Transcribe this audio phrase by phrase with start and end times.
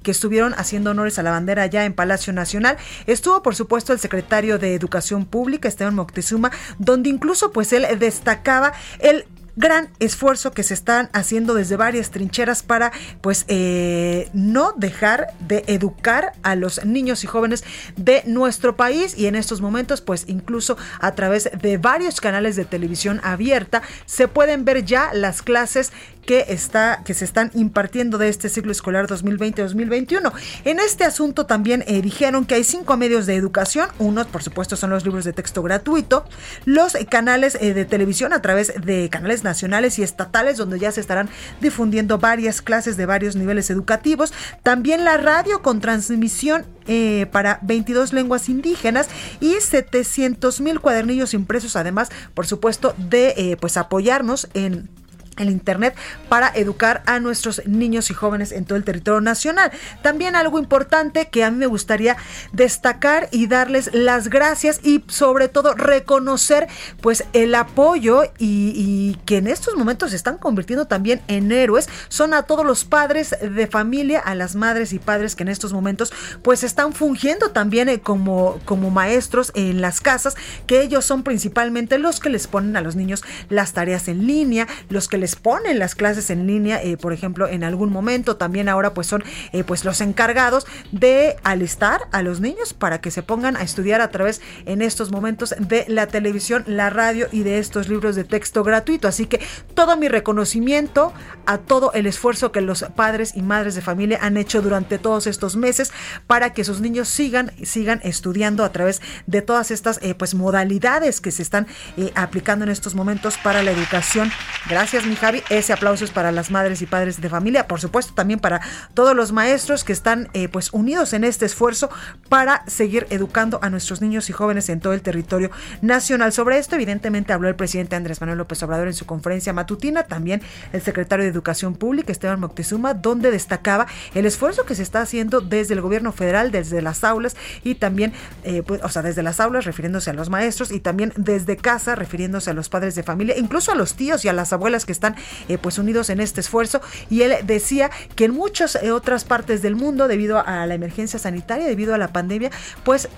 [0.04, 2.78] que estuvieron haciendo honores a la bandera allá en Palacio Nacional.
[3.08, 8.74] Estuvo por supuesto el secretario de Educación Pública Esteban Moctezuma, donde incluso pues él destacaba
[9.00, 15.28] el gran esfuerzo que se están haciendo desde varias trincheras para pues eh, no dejar
[15.40, 17.64] de educar a los niños y jóvenes
[17.98, 22.66] de nuestro país y en estos momentos pues incluso a través de varios canales de
[22.66, 25.92] televisión abierta se pueden ver ya las clases
[26.26, 30.32] que, está, que se están impartiendo de este ciclo escolar 2020-2021.
[30.66, 33.90] En este asunto también eh, dijeron que hay cinco medios de educación.
[34.00, 36.26] Unos, por supuesto, son los libros de texto gratuito,
[36.66, 41.02] los canales eh, de televisión a través de canales nacionales y estatales, donde ya se
[41.02, 41.30] estarán
[41.60, 44.34] difundiendo varias clases de varios niveles educativos.
[44.64, 49.08] También la radio con transmisión eh, para 22 lenguas indígenas
[49.40, 54.90] y 700 mil cuadernillos impresos, además, por supuesto, de pues apoyarnos en
[55.38, 55.96] el Internet
[56.30, 59.72] para educar a nuestros niños y jóvenes en todo el territorio nacional.
[60.02, 62.18] También algo importante que a mí me gustaría
[62.52, 66.68] destacar y darles las gracias y sobre todo reconocer
[67.02, 72.34] pues el apoyo y, que en estos momentos se están convirtiendo también en héroes son
[72.34, 76.12] a todos los padres de familia, a las madres y padres que en estos momentos
[76.42, 80.36] pues están fungiendo también eh, como, como maestros en las casas,
[80.68, 84.68] que ellos son principalmente los que les ponen a los niños las tareas en línea,
[84.90, 88.38] los que les ponen las clases en línea, eh, por ejemplo, en algún momento.
[88.38, 89.24] También ahora pues son
[89.54, 94.02] eh, pues los encargados de alistar a los niños para que se pongan a estudiar
[94.02, 98.24] a través en estos momentos de la televisión, la radio y de estos libros de
[98.24, 99.08] texto gratuito.
[99.08, 99.40] Así que
[99.76, 101.14] todo mi reconocimiento
[101.46, 105.28] a todo el esfuerzo que los padres y madres de familia han hecho durante todos
[105.28, 105.92] estos meses
[106.26, 111.22] para que sus niños sigan sigan estudiando a través de todas estas eh, pues modalidades
[111.22, 111.68] que se están
[112.16, 114.32] aplicando en estos momentos para la educación.
[114.68, 115.44] Gracias, Javi.
[115.50, 118.62] Ese aplauso es para las madres y padres de familia, por supuesto, también para
[118.94, 121.90] todos los maestros que están eh, pues unidos en este esfuerzo
[122.30, 125.52] para seguir educando a nuestros niños y jóvenes en todo el territorio
[125.82, 126.32] nacional.
[126.32, 130.42] Sobre esto, evidentemente, habló el presidente Andrés Manuel López Obrador en su conferencia matutina, también
[130.74, 135.42] el secretario de Educación Pública, Esteban Moctezuma, donde destacaba el esfuerzo que se está haciendo
[135.42, 139.40] desde el gobierno federal, desde las aulas y también, eh, pues, o sea, desde las
[139.40, 143.38] aulas refiriéndose a los maestros y también desde casa refiriéndose a los padres de familia,
[143.38, 145.01] incluso a los tíos y a las abuelas que están
[145.48, 146.82] eh, pues unidos en este esfuerzo.
[147.10, 151.20] Y él decía que en muchas eh, otras partes del mundo, debido a la emergencia
[151.20, 152.52] sanitaria, debido a la pandemia,
[152.84, 153.10] pues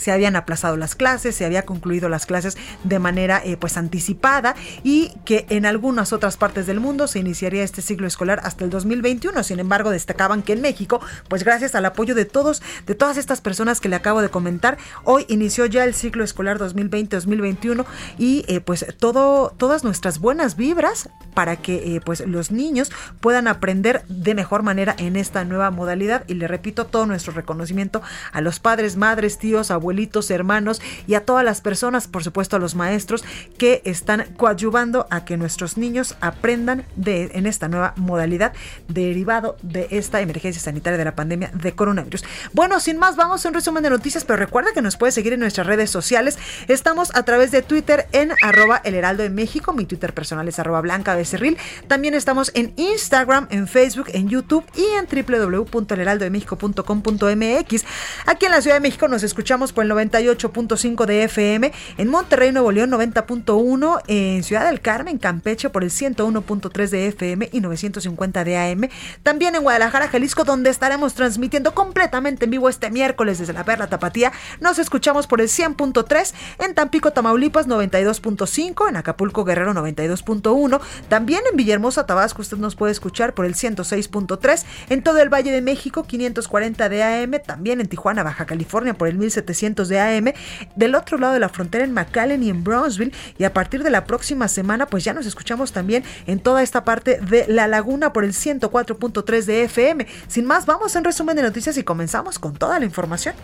[0.00, 4.54] se habían aplazado las clases, se había concluido las clases de manera eh, pues anticipada
[4.82, 8.70] y que en algunas otras partes del mundo se iniciaría este ciclo escolar hasta el
[8.70, 9.42] 2021.
[9.42, 13.40] Sin embargo, destacaban que en México, pues gracias al apoyo de todos, de todas estas
[13.40, 17.84] personas que le acabo de comentar, hoy inició ya el ciclo escolar 2020-2021
[18.18, 23.48] y eh, pues todo, todas nuestras buenas vibras para que eh, pues los niños puedan
[23.48, 28.02] aprender de mejor manera en esta nueva modalidad y le repito todo nuestro reconocimiento
[28.32, 32.60] a los padres, madres, tíos, abuelitos, hermanos y a todas las personas, por supuesto a
[32.60, 33.24] los maestros
[33.58, 38.52] que están coadyuvando a que nuestros niños aprendan de en esta nueva modalidad
[38.86, 42.22] derivado de esta emergencia sanitaria de la pandemia de coronavirus.
[42.52, 45.32] Bueno, sin más, vamos a un resumen de noticias, pero recuerda que nos puede seguir
[45.32, 46.38] en nuestras redes sociales.
[46.68, 50.82] Estamos a través de Twitter en arroba heraldo de México, mi Twitter personal es arroba
[50.82, 51.58] blanca becerril.
[51.88, 57.84] También estamos en Instagram, en Facebook, en YouTube y en www.elheraldodemexico.com.mx.
[58.26, 62.52] Aquí en la Ciudad de México nos escuchamos por el 98.5 de FM, en Monterrey,
[62.52, 68.44] Nuevo León 90.1, en Ciudad del Carmen, Campeche por el 101.3 de FM y 950
[68.44, 68.88] de AM.
[69.22, 73.88] También en Guadalajara, Jalisco, donde estaremos transmitiendo completamente en vivo este miércoles desde la Perla
[73.88, 74.32] Tapatía.
[74.60, 80.80] Nos escuchamos por el 100.3, en Tampico, Tamaulipas 92.5, en Acapulco, Guerrero 92.1.
[81.08, 85.52] También en Villahermosa, Tabasco, usted nos puede escuchar por el 106.3, en todo el Valle
[85.52, 90.32] de México 540 de AM, también en Tijuana, Baja California por el 1700 de AM,
[90.76, 93.90] del otro lado de la frontera en McAllen y en Brownsville y a partir de
[93.90, 98.12] la próxima semana pues ya nos escuchamos también en toda esta parte de La Laguna
[98.12, 100.06] por el 104.3 de FM.
[100.28, 103.34] Sin más, vamos en resumen de noticias y comenzamos con toda la información.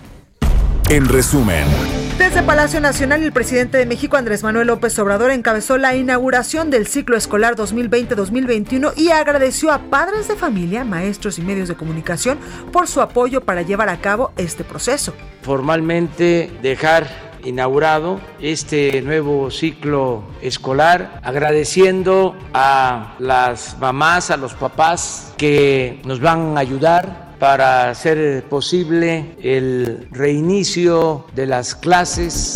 [0.88, 1.64] En resumen.
[2.16, 6.86] Desde Palacio Nacional, el presidente de México, Andrés Manuel López Obrador, encabezó la inauguración del
[6.86, 12.38] ciclo escolar 2020-2021 y agradeció a padres de familia, maestros y medios de comunicación
[12.72, 15.12] por su apoyo para llevar a cabo este proceso.
[15.42, 17.08] Formalmente dejar
[17.44, 26.56] inaugurado este nuevo ciclo escolar, agradeciendo a las mamás, a los papás que nos van
[26.56, 32.54] a ayudar para hacer posible el reinicio de las clases.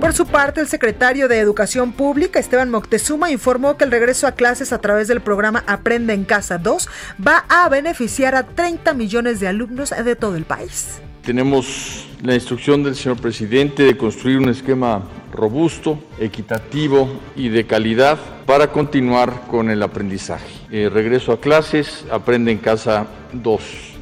[0.00, 4.32] Por su parte, el secretario de Educación Pública, Esteban Moctezuma, informó que el regreso a
[4.32, 6.88] clases a través del programa Aprende en Casa 2
[7.26, 11.00] va a beneficiar a 30 millones de alumnos de todo el país.
[11.22, 18.18] Tenemos la instrucción del señor presidente de construir un esquema robusto, equitativo y de calidad
[18.46, 20.48] para continuar con el aprendizaje.
[20.70, 23.97] Eh, regreso a clases, aprende en casa 2.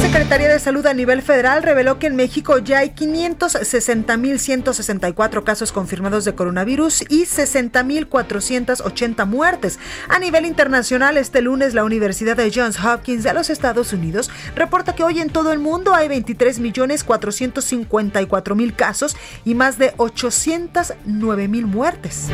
[0.00, 6.24] Secretaría de Salud a nivel federal reveló que en México ya hay 560.164 casos confirmados
[6.24, 9.78] de coronavirus y 60.480 muertes.
[10.08, 14.94] A nivel internacional, este lunes la Universidad de Johns Hopkins de los Estados Unidos reporta
[14.94, 22.28] que hoy en todo el mundo hay 23.454.000 casos y más de 809.000 muertes.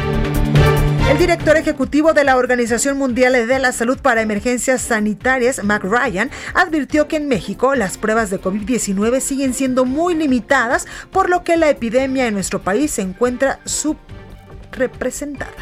[1.08, 6.30] El director ejecutivo de la Organización Mundial de la Salud para Emergencias Sanitarias, Mac Ryan,
[6.54, 11.58] advirtió que en México las pruebas de COVID-19 siguen siendo muy limitadas, por lo que
[11.58, 15.52] la epidemia en nuestro país se encuentra subrepresentada.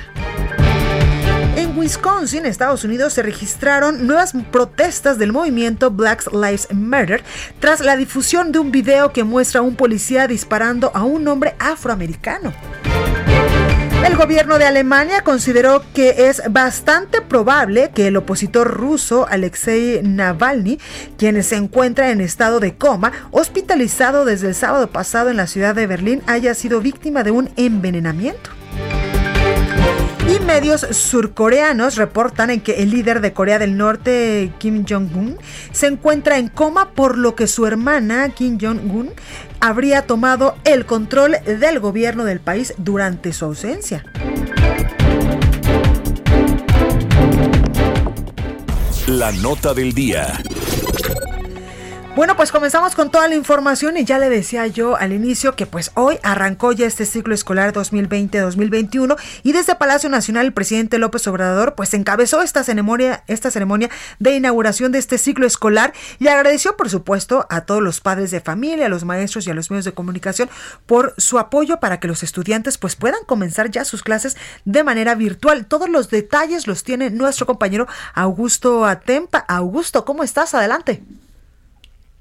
[1.57, 7.23] En Wisconsin, Estados Unidos, se registraron nuevas protestas del movimiento Black Lives Matter
[7.59, 11.57] tras la difusión de un video que muestra a un policía disparando a un hombre
[11.59, 12.55] afroamericano.
[14.05, 20.81] El gobierno de Alemania consideró que es bastante probable que el opositor ruso Alexei Navalny,
[21.17, 25.77] quien se encuentra en estado de coma, hospitalizado desde el sábado pasado en la ciudad
[25.77, 28.51] de Berlín, haya sido víctima de un envenenamiento.
[30.29, 35.37] Y medios surcoreanos reportan en que el líder de Corea del Norte, Kim Jong-un,
[35.73, 39.11] se encuentra en coma por lo que su hermana, Kim Jong-un,
[39.63, 44.05] habría tomado el control del gobierno del país durante su ausencia.
[49.07, 50.43] La nota del día.
[52.15, 55.65] Bueno, pues comenzamos con toda la información y ya le decía yo al inicio que
[55.65, 61.27] pues hoy arrancó ya este ciclo escolar 2020-2021 y desde Palacio Nacional el presidente López
[61.27, 63.89] Obrador pues encabezó esta ceremonia, esta ceremonia
[64.19, 68.43] de inauguración de este ciclo escolar y agradeció por supuesto a todos los padres de
[68.43, 70.51] familia, a los maestros y a los medios de comunicación
[70.85, 75.15] por su apoyo para que los estudiantes pues puedan comenzar ya sus clases de manera
[75.15, 75.65] virtual.
[75.65, 79.39] Todos los detalles los tiene nuestro compañero Augusto Atempa.
[79.49, 80.53] Augusto, ¿cómo estás?
[80.53, 81.03] Adelante.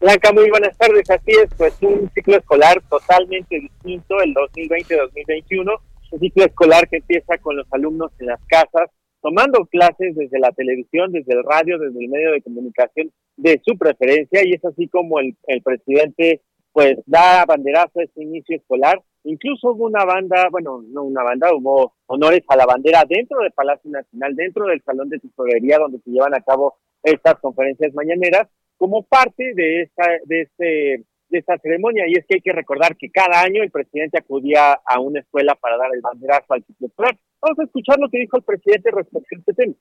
[0.01, 1.07] Blanca, muy buenas tardes.
[1.11, 5.79] Así es, pues un ciclo escolar totalmente distinto, el 2020-2021.
[6.13, 8.89] Un ciclo escolar que empieza con los alumnos en las casas,
[9.21, 13.77] tomando clases desde la televisión, desde el radio, desde el medio de comunicación de su
[13.77, 14.41] preferencia.
[14.43, 16.41] Y es así como el, el presidente
[16.73, 18.99] pues da banderazo a este inicio escolar.
[19.23, 23.51] Incluso hubo una banda, bueno, no una banda, hubo honores a la bandera dentro del
[23.51, 28.47] Palacio Nacional, dentro del Salón de Tesorería, donde se llevan a cabo estas conferencias mañaneras,
[28.81, 32.97] como parte de esta, de este de esta ceremonia y es que hay que recordar
[32.97, 37.15] que cada año el presidente acudía a una escuela para dar el banderazo al escolar.
[37.39, 39.75] Vamos a escuchar lo que dijo el presidente respecto a este tema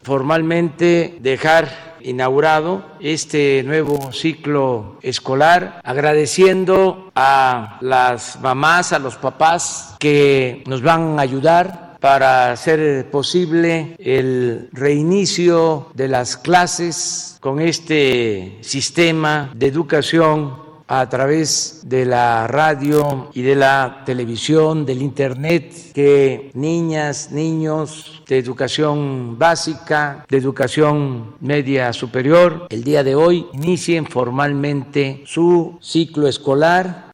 [0.00, 1.68] formalmente dejar
[2.00, 11.18] inaugurado este nuevo ciclo escolar, agradeciendo a las mamás, a los papás que nos van
[11.18, 20.68] a ayudar para hacer posible el reinicio de las clases con este sistema de educación
[20.88, 28.38] a través de la radio y de la televisión, del Internet, que niñas, niños de
[28.38, 37.07] educación básica, de educación media superior, el día de hoy inicien formalmente su ciclo escolar.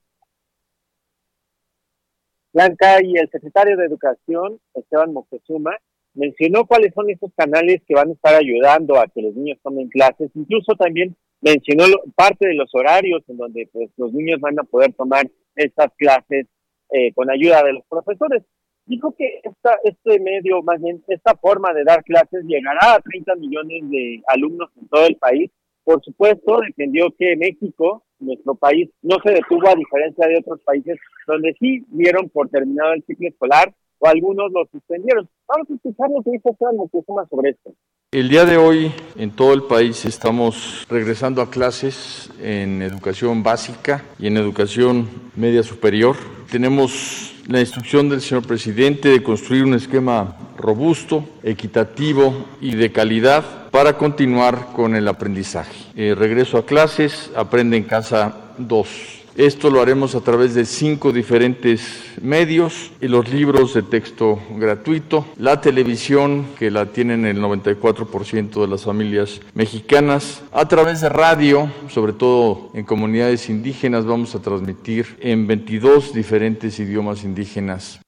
[2.54, 5.76] Blanca y el secretario de Educación, Esteban Moctezuma,
[6.14, 9.88] mencionó cuáles son esos canales que van a estar ayudando a que los niños tomen
[9.88, 11.84] clases, incluso también mencionó
[12.14, 16.46] parte de los horarios en donde pues, los niños van a poder tomar estas clases
[16.90, 18.44] eh, con ayuda de los profesores.
[18.86, 23.34] Dijo que esta, este medio, más bien esta forma de dar clases llegará a 30
[23.34, 25.50] millones de alumnos en todo el país.
[25.82, 30.98] Por supuesto, defendió que México, nuestro país, no se detuvo a diferencia de otros países
[31.26, 35.28] donde sí dieron por terminado el ciclo escolar o algunos lo suspendieron.
[35.48, 37.72] Vamos a escuchar lo que Esteban Moctezuma sobre esto.
[38.10, 44.04] El día de hoy en todo el país estamos regresando a clases en educación básica
[44.18, 46.16] y en educación media superior.
[46.50, 53.63] Tenemos la instrucción del señor presidente de construir un esquema robusto, equitativo y de calidad
[53.74, 55.74] para continuar con el aprendizaje.
[55.96, 58.88] Eh, regreso a clases, aprende en casa 2.
[59.34, 65.26] Esto lo haremos a través de cinco diferentes medios y los libros de texto gratuito,
[65.38, 71.68] la televisión, que la tienen el 94% de las familias mexicanas, a través de radio,
[71.88, 78.03] sobre todo en comunidades indígenas, vamos a transmitir en 22 diferentes idiomas indígenas.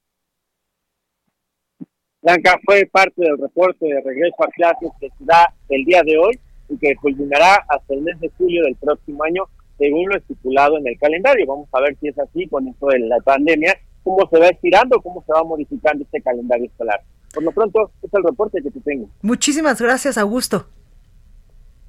[2.21, 6.17] Blanca fue parte del reporte de regreso a clases que se da el día de
[6.17, 9.43] hoy y que culminará hasta el mes de julio del próximo año
[9.77, 11.45] según lo estipulado en el calendario.
[11.45, 14.99] Vamos a ver si es así con esto de la pandemia, cómo se va estirando,
[15.01, 17.01] cómo se va modificando este calendario escolar.
[17.33, 19.09] Por lo pronto, es el reporte que te tengo.
[19.21, 20.65] Muchísimas gracias, Augusto.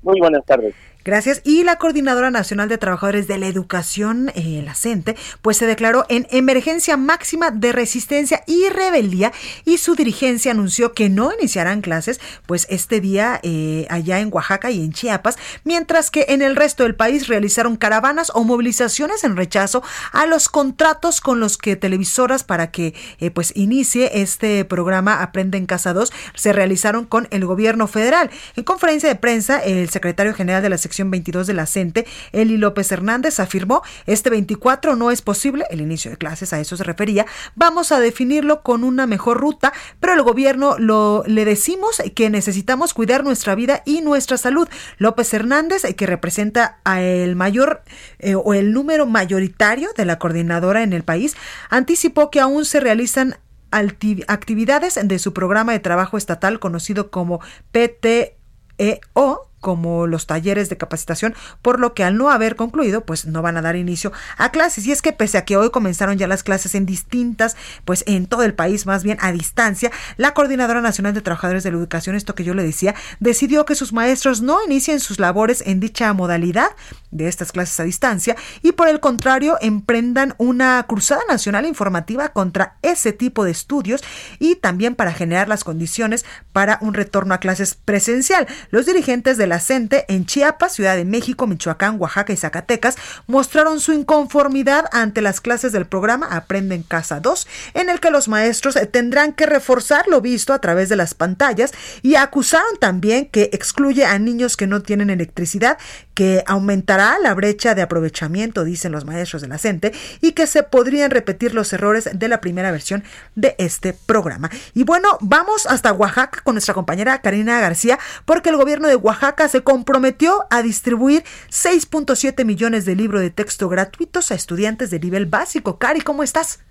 [0.03, 0.75] Muy buenas tardes.
[1.09, 1.41] Gracias.
[1.43, 6.05] Y la Coordinadora Nacional de Trabajadores de la Educación, eh, la CENTE, pues se declaró
[6.11, 9.33] en emergencia máxima de resistencia y rebeldía
[9.65, 14.71] y su dirigencia anunció que no iniciarán clases pues este día eh, allá en Oaxaca
[14.71, 19.39] y en Chiapas, mientras que en el resto del país realizaron caravanas o movilizaciones en
[19.39, 25.23] rechazo a los contratos con los que televisoras para que eh, pues inicie este programa
[25.23, 28.29] Aprende en Casa 2 se realizaron con el gobierno federal.
[28.57, 32.57] En conferencia de prensa, el secretario general de la sección 22 de la CENTE, Eli
[32.57, 36.85] López Hernández afirmó, este 24 no es posible, el inicio de clases a eso se
[36.85, 42.31] refería, vamos a definirlo con una mejor ruta, pero el gobierno lo, le decimos que
[42.31, 44.69] necesitamos cuidar nuestra vida y nuestra salud.
[44.99, 47.83] López Hernández, que representa a el mayor
[48.19, 51.37] eh, o el número mayoritario de la coordinadora en el país,
[51.71, 53.37] anticipó que aún se realizan
[53.71, 57.41] actividades de su programa de trabajo estatal conocido como
[57.71, 63.43] PTEO como los talleres de capacitación, por lo que al no haber concluido, pues no
[63.43, 64.87] van a dar inicio a clases.
[64.87, 68.27] Y es que pese a que hoy comenzaron ya las clases en distintas, pues en
[68.27, 72.17] todo el país, más bien a distancia, la Coordinadora Nacional de Trabajadores de la Educación,
[72.17, 76.13] esto que yo le decía, decidió que sus maestros no inicien sus labores en dicha
[76.13, 76.71] modalidad
[77.11, 82.77] de estas clases a distancia y por el contrario emprendan una cruzada nacional informativa contra
[82.83, 84.03] ese tipo de estudios
[84.39, 88.47] y también para generar las condiciones para un retorno a clases presencial.
[88.71, 93.81] Los dirigentes de la CENTE en Chiapas, Ciudad de México, Michoacán, Oaxaca y Zacatecas mostraron
[93.81, 98.29] su inconformidad ante las clases del programa Aprende en Casa 2, en el que los
[98.29, 103.51] maestros tendrán que reforzar lo visto a través de las pantallas y acusaron también que
[103.53, 105.79] excluye a niños que no tienen electricidad,
[106.15, 110.65] que aumentará la brecha de aprovechamiento, dicen los maestros de la CENTE, y que se
[110.65, 113.05] podrían repetir los errores de la primera versión
[113.37, 114.51] de este programa.
[114.75, 119.38] Y bueno, vamos hasta Oaxaca con nuestra compañera Karina García, porque el gobierno de Oaxaca
[119.47, 125.27] se comprometió a distribuir 6.7 millones de libros de texto gratuitos a estudiantes de nivel
[125.27, 125.79] básico.
[125.79, 126.65] Cari, ¿cómo estás?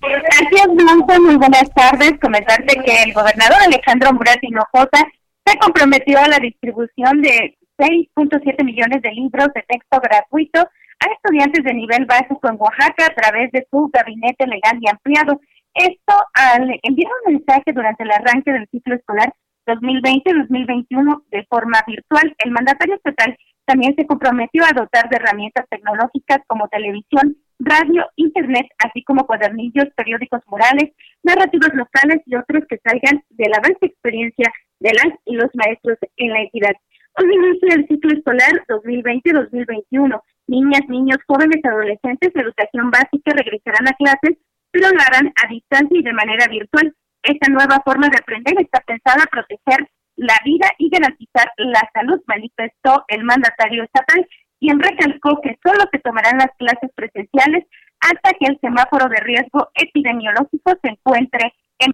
[0.00, 1.20] Gracias, Blanca.
[1.20, 2.14] Muy buenas tardes.
[2.20, 5.06] Comentarte que el gobernador Alejandro Murat Hinojosa
[5.44, 11.64] se comprometió a la distribución de 6.7 millones de libros de texto gratuito a estudiantes
[11.64, 15.40] de nivel básico en Oaxaca a través de su gabinete legal y ampliado.
[15.74, 19.32] Esto al enviar un mensaje durante el arranque del ciclo escolar
[19.66, 22.34] 2020-2021 de forma virtual.
[22.44, 28.66] El mandatario estatal también se comprometió a dotar de herramientas tecnológicas como televisión, radio, internet,
[28.78, 30.90] así como cuadernillos, periódicos morales,
[31.22, 35.98] narrativas locales y otros que salgan de la vasta experiencia de las y los maestros
[36.16, 36.74] en la entidad.
[37.18, 40.20] Hoy inicia el ciclo escolar 2020-2021.
[40.48, 44.38] Niñas, niños, jóvenes, adolescentes de educación básica regresarán a clases,
[44.70, 46.94] pero lo harán a distancia y de manera virtual.
[47.22, 52.20] Esta nueva forma de aprender está pensada a proteger la vida y garantizar la salud,
[52.26, 54.26] manifestó el mandatario estatal,
[54.60, 57.64] quien recalcó que solo se tomarán las clases presenciales
[58.00, 61.92] hasta que el semáforo de riesgo epidemiológico se encuentre en...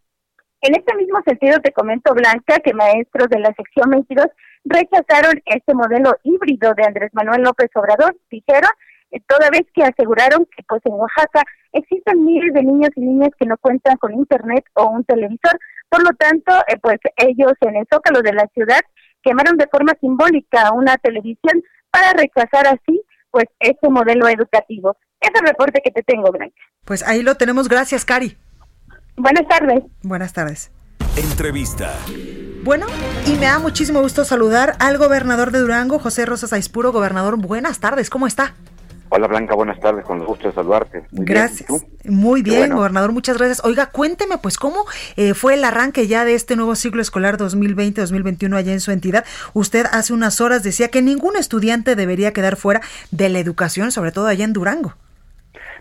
[0.61, 4.27] En este mismo sentido, te comento, Blanca, que maestros de la sección 22
[4.65, 8.71] rechazaron este modelo híbrido de Andrés Manuel López Obrador, dijeron,
[9.27, 13.47] toda vez que aseguraron que pues en Oaxaca existen miles de niños y niñas que
[13.47, 17.87] no cuentan con internet o un televisor, por lo tanto, eh, pues ellos en el
[17.93, 18.81] zócalo de la ciudad
[19.23, 24.97] quemaron de forma simbólica una televisión para rechazar así pues este modelo educativo.
[25.21, 26.55] Es el reporte que te tengo, Blanca.
[26.85, 27.69] Pues ahí lo tenemos.
[27.69, 28.37] Gracias, Cari.
[29.17, 29.83] Buenas tardes.
[30.03, 30.71] Buenas tardes.
[31.17, 31.93] Entrevista.
[32.63, 32.87] Bueno,
[33.27, 36.93] y me da muchísimo gusto saludar al gobernador de Durango, José Rosas Aispuro.
[36.93, 38.55] Gobernador, buenas tardes, ¿cómo está?
[39.11, 41.03] Hola Blanca, buenas tardes, con el gusto de saludarte.
[41.13, 41.87] Muy gracias.
[42.05, 43.65] Muy bien, gobernador, muchas gracias.
[43.65, 44.85] Oiga, cuénteme pues cómo
[45.17, 49.25] eh, fue el arranque ya de este nuevo ciclo escolar 2020-2021 allá en su entidad.
[49.55, 54.13] Usted hace unas horas decía que ningún estudiante debería quedar fuera de la educación, sobre
[54.13, 54.93] todo allá en Durango.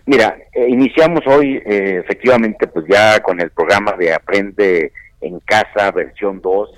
[0.06, 5.90] Mira, eh, iniciamos hoy eh, efectivamente pues ya con el programa de Aprende en Casa
[5.90, 6.70] versión 2.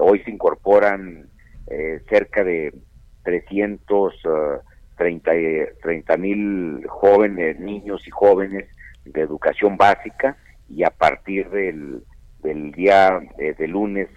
[0.00, 1.26] hoy se incorporan
[2.08, 2.72] cerca de
[3.24, 4.14] 300
[4.96, 8.66] 30 mil jóvenes, niños y jóvenes
[9.04, 10.36] de educación básica
[10.68, 12.02] y a partir del,
[12.42, 14.08] del día eh, de lunes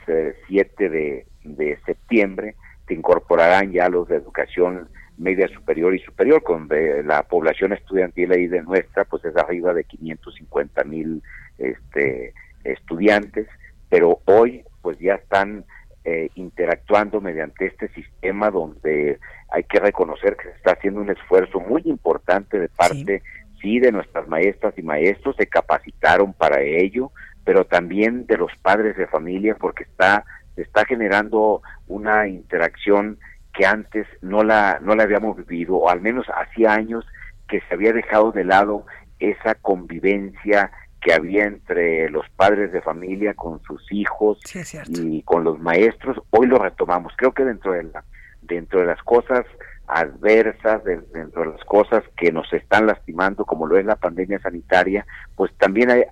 [0.48, 2.56] 7 eh, de, septiembre
[2.88, 6.70] se incorporarán ya los de educación media superior y superior, con
[7.04, 11.22] la población estudiantil ahí de nuestra, pues es arriba de 550 mil
[11.58, 12.34] este,
[12.64, 13.48] estudiantes,
[13.90, 15.66] pero hoy pues ya están
[16.06, 21.60] eh, interactuando mediante este sistema donde hay que reconocer que se está haciendo un esfuerzo
[21.60, 23.22] muy importante de parte,
[23.62, 23.80] sí.
[23.80, 27.12] de nuestras maestras y maestros, se capacitaron para ello,
[27.44, 30.24] pero también de los padres de familia, porque está,
[30.56, 33.18] se está generando una interacción
[33.54, 37.06] que antes no la, no la habíamos vivido, o al menos hacía años
[37.48, 38.86] que se había dejado de lado
[39.20, 44.40] esa convivencia que había entre los padres de familia con sus hijos
[44.88, 47.14] y con los maestros, hoy lo retomamos.
[47.16, 48.04] Creo que dentro de la,
[48.42, 49.46] dentro de las cosas
[49.88, 55.06] adversas, dentro de las cosas que nos están lastimando, como lo es la pandemia sanitaria,
[55.36, 56.06] pues también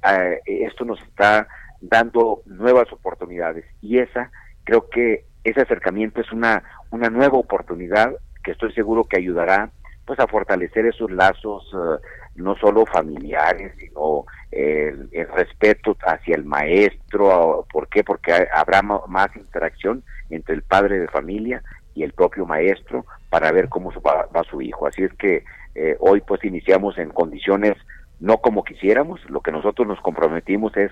[0.45, 1.47] esto nos está
[1.81, 4.31] dando nuevas oportunidades y esa
[4.63, 9.69] creo que ese acercamiento es una una nueva oportunidad que estoy seguro que ayudará
[10.05, 12.01] pues a fortalecer esos lazos eh,
[12.37, 17.65] no solo familiares, sino el, respeto hacia el maestro.
[17.71, 18.03] ¿Por qué?
[18.03, 21.61] Porque habrá más interacción entre el padre de familia
[21.95, 24.87] y el propio maestro para ver cómo va, su hijo.
[24.87, 25.43] Así es que
[25.75, 27.75] eh, hoy pues iniciamos en condiciones
[28.19, 30.91] no como quisiéramos, lo que nosotros nos comprometimos es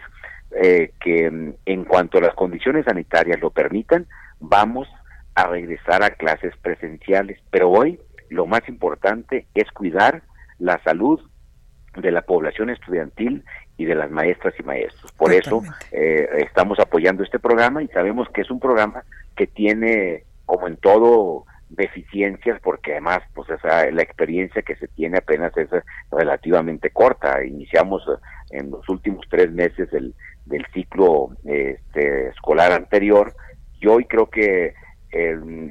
[0.52, 4.06] eh, que mm, en cuanto las condiciones sanitarias lo permitan,
[4.40, 4.88] vamos
[5.34, 10.24] a regresar a clases presenciales, pero hoy lo más importante es cuidar
[10.60, 11.20] la salud
[11.96, 13.44] de la población estudiantil
[13.78, 15.12] y de las maestras y maestros.
[15.14, 19.04] Por eso eh, estamos apoyando este programa y sabemos que es un programa
[19.36, 25.18] que tiene, como en todo, deficiencias porque además pues esa, la experiencia que se tiene
[25.18, 25.70] apenas es
[26.12, 27.44] relativamente corta.
[27.44, 28.04] Iniciamos
[28.52, 30.14] en los últimos tres meses del,
[30.46, 33.34] del ciclo este, escolar anterior
[33.80, 34.74] y hoy creo que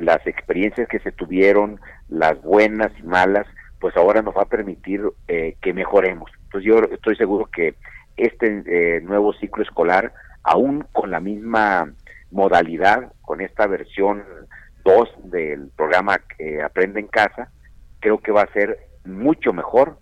[0.01, 3.47] las experiencias que se tuvieron, las buenas y malas,
[3.85, 6.31] pues ahora nos va a permitir eh, que mejoremos.
[6.45, 7.75] Entonces yo estoy seguro que
[8.17, 11.93] este eh, nuevo ciclo escolar, aún con la misma
[12.31, 14.25] modalidad, con esta versión
[14.87, 17.51] 2 del programa que Aprende en Casa,
[18.01, 19.99] creo que va a ser mucho mejor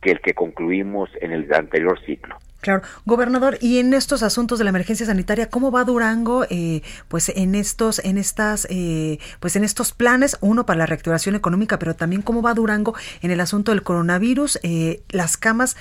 [0.00, 2.36] que el que concluimos en el anterior ciclo.
[2.64, 7.28] Claro, gobernador, y en estos asuntos de la emergencia sanitaria, ¿cómo va Durango, eh, pues
[7.28, 11.94] en estos, en estas, eh, pues en estos planes, uno para la reactivación económica, pero
[11.94, 15.76] también cómo va Durango en el asunto del coronavirus, eh, las camas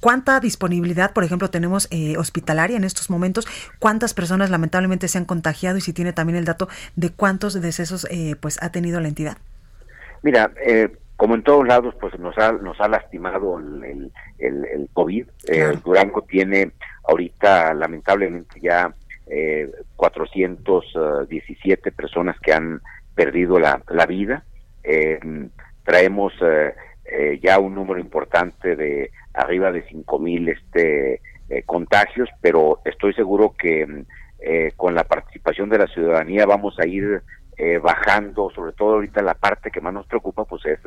[0.00, 3.46] ¿Cuánta disponibilidad, por ejemplo, tenemos hospitalaria en estos momentos?
[3.78, 5.78] ¿Cuántas personas lamentablemente se han contagiado?
[5.78, 8.06] Y si tiene también el dato de cuántos decesos
[8.38, 9.38] pues ha tenido la entidad.
[10.20, 10.52] Mira,
[11.16, 15.26] como en todos lados, pues nos ha, nos ha lastimado el, el, COVID.
[15.48, 16.72] Eh, Durango tiene
[17.04, 18.92] ahorita, lamentablemente, ya
[19.26, 22.80] eh, 417 personas que han
[23.14, 24.44] perdido la, la vida.
[24.82, 25.18] Eh,
[25.84, 26.74] traemos eh,
[27.04, 31.20] eh, ya un número importante de arriba de 5.000 este,
[31.64, 34.04] contagios, pero estoy seguro que
[34.76, 37.22] con la participación de la ciudadanía vamos a ir
[37.56, 40.80] eh, bajando, sobre todo ahorita la parte que más nos preocupa, pues es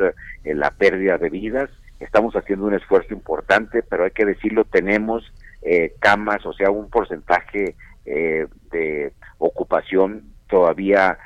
[0.43, 1.69] eh, la pérdida de vidas.
[1.97, 6.89] Estamos haciendo un esfuerzo importante, pero hay que decirlo, tenemos eh, camas, o sea, un
[6.89, 7.75] porcentaje
[8.05, 11.17] de ocupación todavía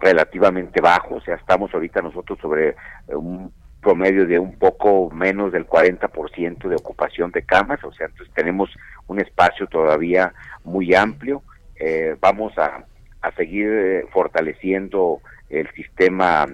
[0.00, 2.74] relativamente bajo, o sea, estamos ahorita nosotros sobre
[3.06, 8.34] un promedio de un poco menos del 40% de ocupación de camas, o sea, entonces
[8.34, 8.70] tenemos
[9.06, 10.32] un espacio todavía
[10.64, 11.44] muy amplio.
[12.20, 12.84] vamos a
[13.26, 16.46] a seguir eh, fortaleciendo el sistema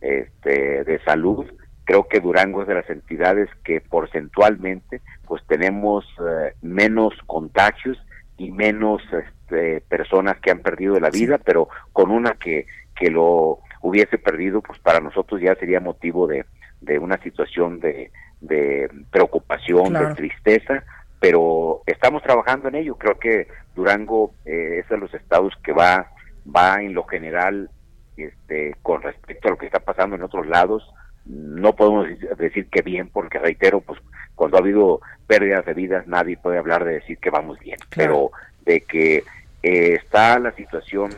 [0.00, 1.46] este, de salud.
[1.84, 7.98] Creo que Durango es de las entidades que porcentualmente pues tenemos eh, menos contagios
[8.36, 13.58] y menos este, personas que han perdido la vida, pero con una que, que lo
[13.80, 16.44] hubiese perdido, pues para nosotros ya sería motivo de,
[16.80, 18.10] de una situación de,
[18.40, 20.84] de preocupación, de tristeza,
[21.20, 22.96] pero estamos trabajando en ello.
[22.96, 26.10] Creo que Durango eh, es de los estados que va
[26.54, 27.70] va en lo general
[28.16, 30.88] este, con respecto a lo que está pasando en otros lados.
[31.24, 32.08] No podemos
[32.38, 34.00] decir que bien, porque reitero, pues
[34.34, 38.30] cuando ha habido pérdidas de vidas, nadie puede hablar de decir que vamos bien, pero
[38.64, 39.24] de que
[39.62, 41.10] eh, está la situación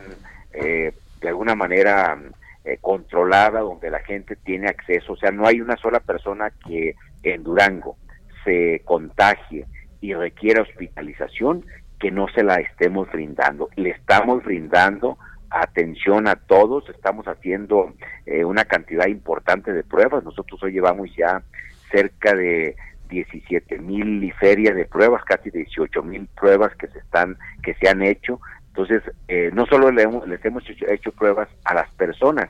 [0.53, 2.19] eh, de alguna manera
[2.65, 6.95] eh, controlada, donde la gente tiene acceso, o sea, no hay una sola persona que
[7.23, 7.95] en Durango
[8.43, 9.65] se contagie
[10.01, 11.63] y requiera hospitalización
[12.01, 13.69] que no se la estemos brindando.
[13.75, 15.17] Le estamos brindando
[15.51, 17.93] atención a todos, estamos haciendo
[18.25, 20.23] eh, una cantidad importante de pruebas.
[20.23, 21.43] Nosotros hoy llevamos ya
[21.91, 22.75] cerca de
[23.09, 27.87] 17 mil y feria de pruebas, casi 18 mil pruebas que se están, que se
[27.87, 28.39] han hecho.
[28.69, 32.49] Entonces, eh, no solo le hemos, les hemos hecho, pruebas a las personas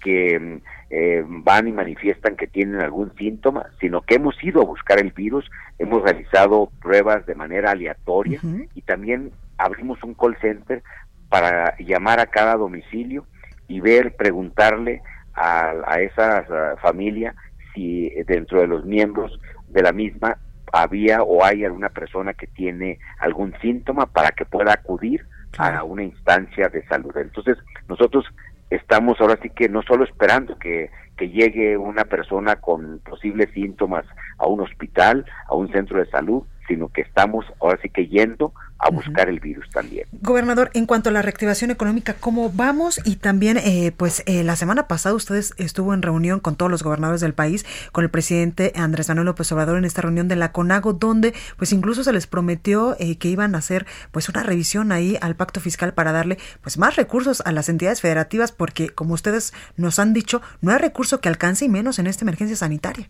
[0.00, 0.60] que
[0.90, 5.12] eh, van y manifiestan que tienen algún síntoma, sino que hemos ido a buscar el
[5.12, 8.40] virus, hemos realizado pruebas de manera aleatoria
[8.74, 10.82] y también abrimos un call center
[11.28, 13.26] para llamar a cada domicilio
[13.68, 15.02] y ver, preguntarle
[15.34, 17.34] a, a esa familia
[17.74, 20.38] si dentro de los miembros de la misma
[20.72, 25.24] había o hay alguna persona que tiene algún síntoma para que pueda acudir
[25.58, 27.16] a una instancia de salud.
[27.16, 27.58] Entonces,
[27.88, 28.24] nosotros
[28.70, 34.04] estamos ahora sí que no solo esperando que, que llegue una persona con posibles síntomas
[34.38, 38.52] a un hospital, a un centro de salud, sino que estamos ahora sí que yendo
[38.80, 40.06] a buscar el virus también.
[40.22, 43.00] Gobernador, en cuanto a la reactivación económica, ¿cómo vamos?
[43.04, 46.82] Y también, eh, pues eh, la semana pasada ustedes estuvo en reunión con todos los
[46.82, 50.52] gobernadores del país, con el presidente Andrés Manuel López Obrador en esta reunión de la
[50.52, 54.92] CONAGO, donde pues incluso se les prometió eh, que iban a hacer pues una revisión
[54.92, 59.12] ahí al pacto fiscal para darle pues más recursos a las entidades federativas, porque como
[59.12, 63.08] ustedes nos han dicho, no hay recurso que alcance y menos en esta emergencia sanitaria.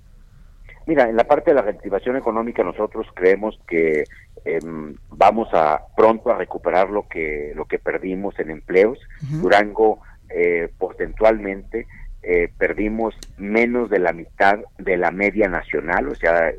[0.86, 4.04] Mira, en la parte de la reactivación económica nosotros creemos que
[4.44, 8.98] Em, vamos a pronto a recuperar lo que lo que perdimos en empleos.
[9.20, 10.00] Durango
[10.30, 11.86] eh, porcentualmente
[12.22, 16.52] eh, perdimos menos de la mitad de la media nacional, o sea,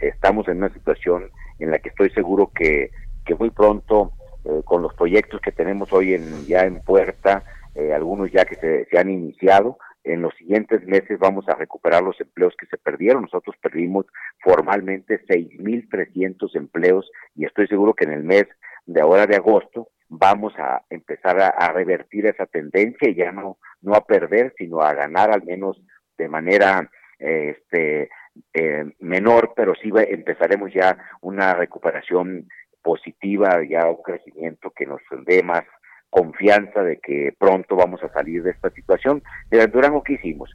[0.00, 2.90] estamos en una situación en la que estoy seguro que,
[3.24, 4.12] que muy pronto
[4.44, 7.42] eh, con los proyectos que tenemos hoy en ya en puerta,
[7.74, 9.78] eh, algunos ya que se, se han iniciado,
[10.12, 13.22] en los siguientes meses vamos a recuperar los empleos que se perdieron.
[13.22, 14.06] Nosotros perdimos
[14.40, 18.46] formalmente 6.300 empleos y estoy seguro que en el mes
[18.86, 23.94] de ahora de agosto vamos a empezar a, revertir esa tendencia y ya no, no
[23.94, 25.80] a perder, sino a ganar al menos
[26.18, 28.10] de manera este,
[28.52, 32.48] eh, menor, pero sí empezaremos ya una recuperación
[32.82, 35.64] positiva, ya un crecimiento que nos dé más
[36.10, 39.22] confianza de que pronto vamos a salir de esta situación.
[39.50, 40.50] De Durango, ¿qué hicimos?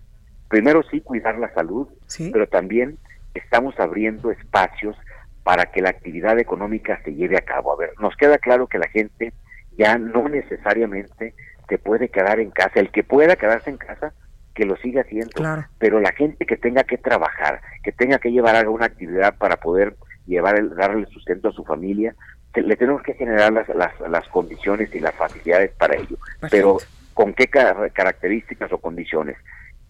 [0.49, 1.87] Primero sí cuidar la salud,
[2.31, 2.97] pero también
[3.33, 4.95] estamos abriendo espacios
[5.43, 7.73] para que la actividad económica se lleve a cabo.
[7.73, 9.33] A ver, nos queda claro que la gente
[9.77, 11.33] ya no necesariamente
[11.67, 12.79] se puede quedar en casa.
[12.79, 14.13] El que pueda quedarse en casa,
[14.53, 15.43] que lo siga haciendo.
[15.77, 19.95] Pero la gente que tenga que trabajar, que tenga que llevar alguna actividad para poder
[20.25, 22.15] llevar el, darle sustento a su familia,
[22.53, 26.17] le tenemos que generar las, las, las condiciones y las facilidades para ello.
[26.49, 26.77] Pero,
[27.13, 29.37] ¿con qué características o condiciones?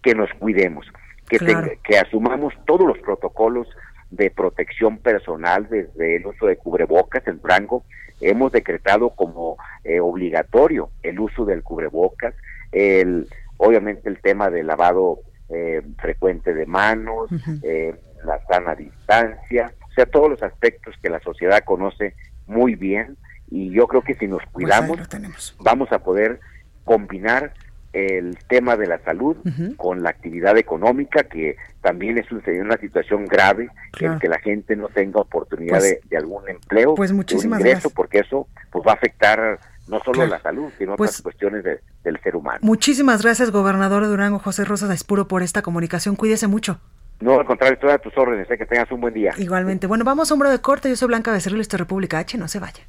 [0.02, 0.86] Que nos cuidemos,
[1.28, 3.68] que, que asumamos todos los protocolos
[4.10, 7.84] de protección personal desde el uso de cubrebocas en Franco.
[8.20, 12.34] Hemos decretado como eh, obligatorio el uso del cubrebocas,
[12.72, 17.30] el obviamente el tema del lavado eh, frecuente de manos,
[17.62, 17.94] eh,
[18.24, 22.14] la sana distancia, sea, todos los aspectos que la sociedad conoce
[22.46, 23.16] muy bien
[23.50, 24.98] y yo creo que si nos pues cuidamos
[25.58, 26.40] vamos a poder
[26.84, 27.52] combinar
[27.92, 29.36] el tema de la salud
[29.78, 34.88] con la actividad económica, que también es una situación grave, en que la gente no
[34.88, 39.58] tenga oportunidad pues de, algún empleo, pues muchísimas ingreso, porque eso pues va a afectar
[39.88, 42.58] no solo la salud, sino otras pues cuestiones del ser humano.
[42.60, 46.16] Muchísimas gracias, gobernador de Durango, José Rosas Espuro, por esta comunicación.
[46.16, 46.80] Cuídese mucho.
[47.20, 49.32] No, al contrario, estoy a tus órdenes, que tengas un buen día.
[49.38, 49.86] Igualmente.
[49.86, 50.88] Bueno, vamos a un de corte.
[50.88, 52.82] Yo soy Blanca Becerril, esto República H, no se vaya.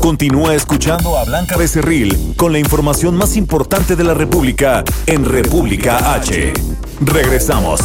[0.00, 6.14] Continúa escuchando a Blanca Becerril con la información más importante de la República en República
[6.14, 6.54] H.
[7.02, 7.82] Regresamos.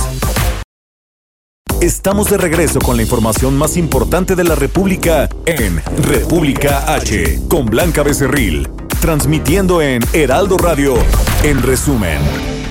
[1.83, 7.65] Estamos de regreso con la información más importante de la República en República H con
[7.65, 8.69] Blanca Becerril,
[9.01, 10.95] transmitiendo en Heraldo Radio,
[11.43, 12.19] en resumen.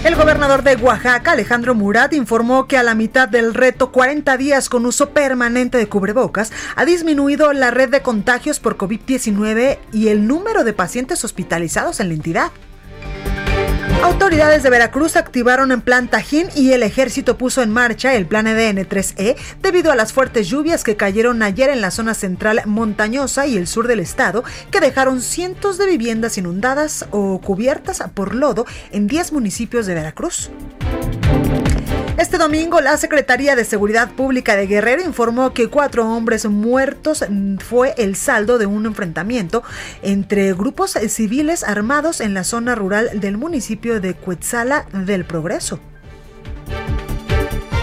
[0.02, 4.70] El gobernador de Oaxaca, Alejandro Murat, informó que a la mitad del reto 40 días
[4.70, 10.26] con uso permanente de cubrebocas ha disminuido la red de contagios por COVID-19 y el
[10.26, 12.50] número de pacientes hospitalizados en la entidad.
[14.02, 18.48] Autoridades de Veracruz activaron en plan Tajín y el ejército puso en marcha el plan
[18.48, 23.46] EDN 3E debido a las fuertes lluvias que cayeron ayer en la zona central montañosa
[23.46, 28.66] y el sur del estado, que dejaron cientos de viviendas inundadas o cubiertas por lodo
[28.90, 30.50] en 10 municipios de Veracruz.
[32.18, 37.24] Este domingo, la Secretaría de Seguridad Pública de Guerrero informó que cuatro hombres muertos
[37.58, 39.62] fue el saldo de un enfrentamiento
[40.02, 45.80] entre grupos civiles armados en la zona rural del municipio de Cuetzala del Progreso.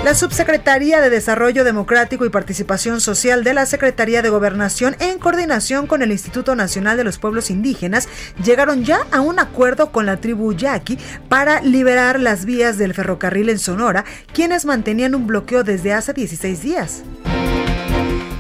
[0.04, 5.88] La Subsecretaría de Desarrollo Democrático y Participación Social de la Secretaría de Gobernación, en coordinación
[5.88, 8.08] con el Instituto Nacional de los Pueblos Indígenas,
[8.44, 13.50] llegaron ya a un acuerdo con la tribu Yaqui para liberar las vías del ferrocarril
[13.50, 17.04] en Sonora, quienes mantenían un bloqueo desde hace 16 días.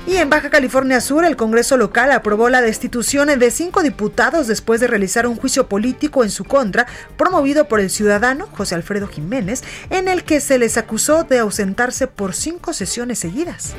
[0.09, 4.81] Y en Baja California Sur, el Congreso local aprobó la destitución de cinco diputados después
[4.81, 9.63] de realizar un juicio político en su contra, promovido por el ciudadano José Alfredo Jiménez,
[9.91, 13.75] en el que se les acusó de ausentarse por cinco sesiones seguidas.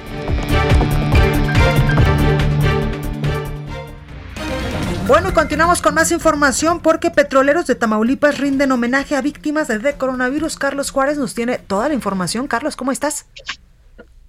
[5.08, 9.94] Bueno, y continuamos con más información porque petroleros de Tamaulipas rinden homenaje a víctimas de
[9.94, 10.56] coronavirus.
[10.56, 12.46] Carlos Juárez nos tiene toda la información.
[12.46, 13.26] Carlos, ¿cómo estás?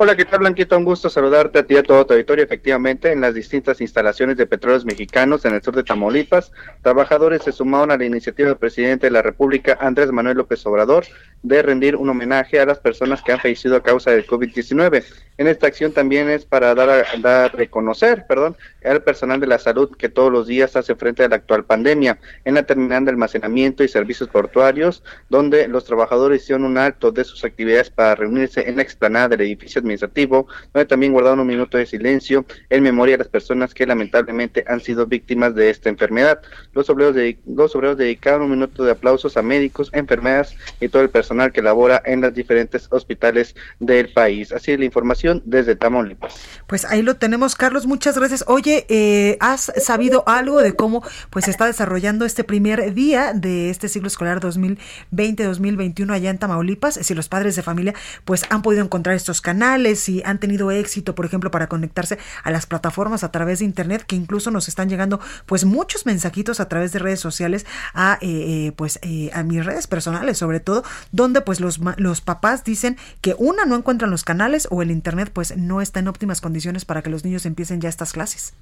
[0.04, 0.76] Hola, ¿qué tal, Blanquito?
[0.76, 2.44] Un gusto saludarte a ti y a todo tu auditorio.
[2.44, 7.52] Efectivamente, en las distintas instalaciones de petróleos mexicanos en el sur de Tamaulipas, trabajadores se
[7.52, 11.06] sumaron a la iniciativa del presidente de la República, Andrés Manuel López Obrador,
[11.44, 15.04] de rendir un homenaje a las personas que han fallecido a causa del COVID-19.
[15.38, 19.96] En esta acción también es para dar a, reconocer, perdón, al personal de la salud
[19.98, 23.84] que todos los días hace frente a la actual pandemia en la terminal de almacenamiento
[23.84, 28.76] y servicios portuarios, donde los trabajadores hicieron un acto de sus actividades para reunirse en
[28.76, 33.24] la explanada del edificio administrativo, donde también guardaron un minuto de silencio en memoria de
[33.24, 36.40] las personas que lamentablemente han sido víctimas de esta enfermedad.
[36.74, 41.02] Los obreros, de, los obreros dedicaron un minuto de aplausos a médicos, enfermeras y todo
[41.02, 44.52] el personal que labora en los diferentes hospitales del país.
[44.52, 46.36] Así es la información desde Tamaulipas.
[46.68, 47.88] Pues ahí lo tenemos, Carlos.
[47.88, 48.44] Muchas gracias.
[48.48, 53.70] Oye, eh, ¿has sabido algo de cómo pues se está desarrollando este primer día de
[53.70, 56.96] este ciclo escolar 2020-2021 allá en Tamaulipas?
[56.96, 57.94] Si los padres de familia
[58.26, 62.52] pues han podido encontrar estos canales y han tenido éxito, por ejemplo, para conectarse a
[62.52, 66.68] las plataformas a través de Internet, que incluso nos están llegando pues muchos mensajitos a
[66.68, 69.00] través de redes sociales a eh, eh, pues
[69.34, 70.84] a mis redes personales sobre todo,
[71.22, 75.32] donde pues los, los papás dicen que una no encuentran los canales o el Internet
[75.34, 78.54] pues no está en óptimas condiciones para que los niños empiecen ya estas clases.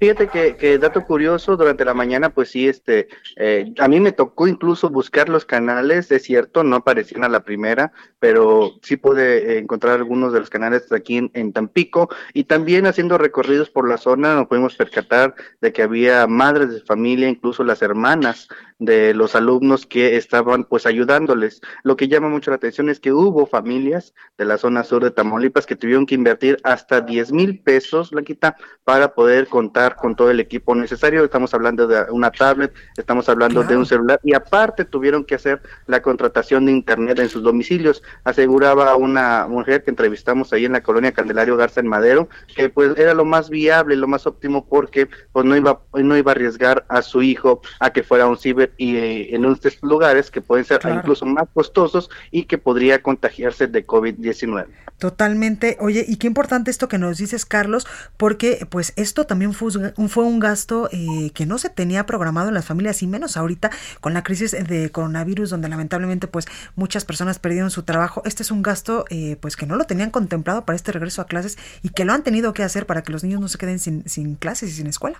[0.00, 4.48] Fíjate que, dato curioso, durante la mañana, pues sí, este, eh, a mí me tocó
[4.48, 9.96] incluso buscar los canales, es cierto, no aparecían a la primera, pero sí pude encontrar
[9.96, 14.34] algunos de los canales aquí en, en, Tampico y también haciendo recorridos por la zona
[14.34, 18.48] nos pudimos percatar de que había madres de familia, incluso las hermanas
[18.80, 21.60] de los alumnos que estaban pues ayudándoles.
[21.84, 25.10] Lo que llama mucho la atención es que hubo familias de la zona sur de
[25.10, 30.16] Tamaulipas que tuvieron que invertir hasta 10 mil pesos, la quita, para poder contar con
[30.16, 31.22] todo el equipo necesario.
[31.22, 35.60] Estamos hablando de una tablet, estamos hablando de un celular y aparte tuvieron que hacer
[35.86, 38.02] la contratación de internet en sus domicilios.
[38.24, 42.96] Aseguraba una mujer que entrevistamos ahí en la colonia Candelario Garza en Madero que pues
[42.96, 46.86] era lo más viable, lo más óptimo porque pues no iba no iba a arriesgar
[46.88, 50.64] a su hijo a que fuera un ciber y eh, en estos lugares que pueden
[50.64, 54.66] ser incluso más costosos y que podría contagiarse de COVID-19.
[55.00, 55.78] Totalmente.
[55.80, 57.86] Oye, y qué importante esto que nos dices, Carlos,
[58.18, 59.70] porque pues esto también fue,
[60.08, 63.70] fue un gasto eh, que no se tenía programado en las familias y menos ahorita
[64.02, 68.20] con la crisis de coronavirus donde lamentablemente pues muchas personas perdieron su trabajo.
[68.26, 71.26] Este es un gasto eh, pues que no lo tenían contemplado para este regreso a
[71.26, 73.78] clases y que lo han tenido que hacer para que los niños no se queden
[73.78, 75.18] sin, sin clases y sin escuela.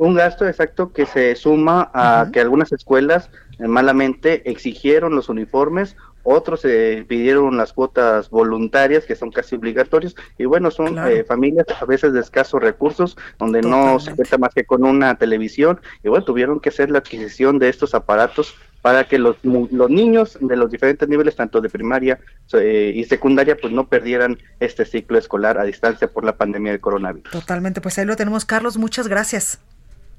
[0.00, 5.94] Un gasto exacto que se suma a que algunas escuelas eh, malamente exigieron los uniformes
[6.22, 11.66] otros se pidieron las cuotas voluntarias que son casi obligatorias y bueno son eh, familias
[11.78, 16.08] a veces de escasos recursos donde no se cuenta más que con una televisión y
[16.08, 20.56] bueno tuvieron que hacer la adquisición de estos aparatos para que los, los niños de
[20.56, 22.18] los diferentes niveles tanto de primaria
[22.54, 26.80] eh, y secundaria pues no perdieran este ciclo escolar a distancia por la pandemia del
[26.80, 27.30] coronavirus.
[27.30, 28.46] Totalmente, pues ahí lo tenemos.
[28.46, 29.60] Carlos, muchas gracias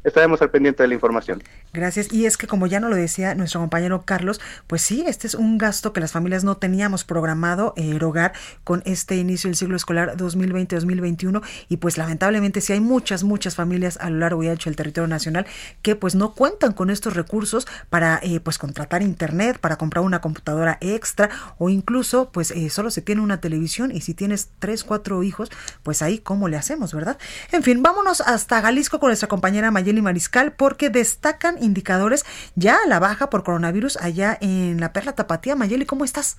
[0.04, 1.44] estaremos al pendiente de la información.
[1.74, 2.12] Gracias.
[2.12, 5.36] Y es que como ya nos lo decía nuestro compañero Carlos, pues sí, este es
[5.36, 8.34] un gasto que las familias no teníamos programado erogar
[8.64, 13.98] con este inicio del ciclo escolar 2020-2021 y pues lamentablemente sí hay muchas, muchas familias
[14.02, 15.46] a lo largo y ancho del territorio nacional
[15.82, 20.22] que pues no cuentan con estos recursos para eh, pues contratar internet, para comprar una
[20.22, 24.84] computadora extra o incluso pues eh, solo se tiene una televisión y si tienes tres,
[24.84, 25.52] cuatro hijos,
[25.84, 27.18] pues ahí cómo le hacemos, ¿verdad?
[27.52, 32.26] En fin, vámonos hasta Jalisco con nuestra compañera Mayeli Mariscal porque destacan indicadores
[32.56, 35.58] ya a la baja por coronavirus allá en la Perla Tapatía.
[35.58, 36.38] Mayeli, ¿cómo estás?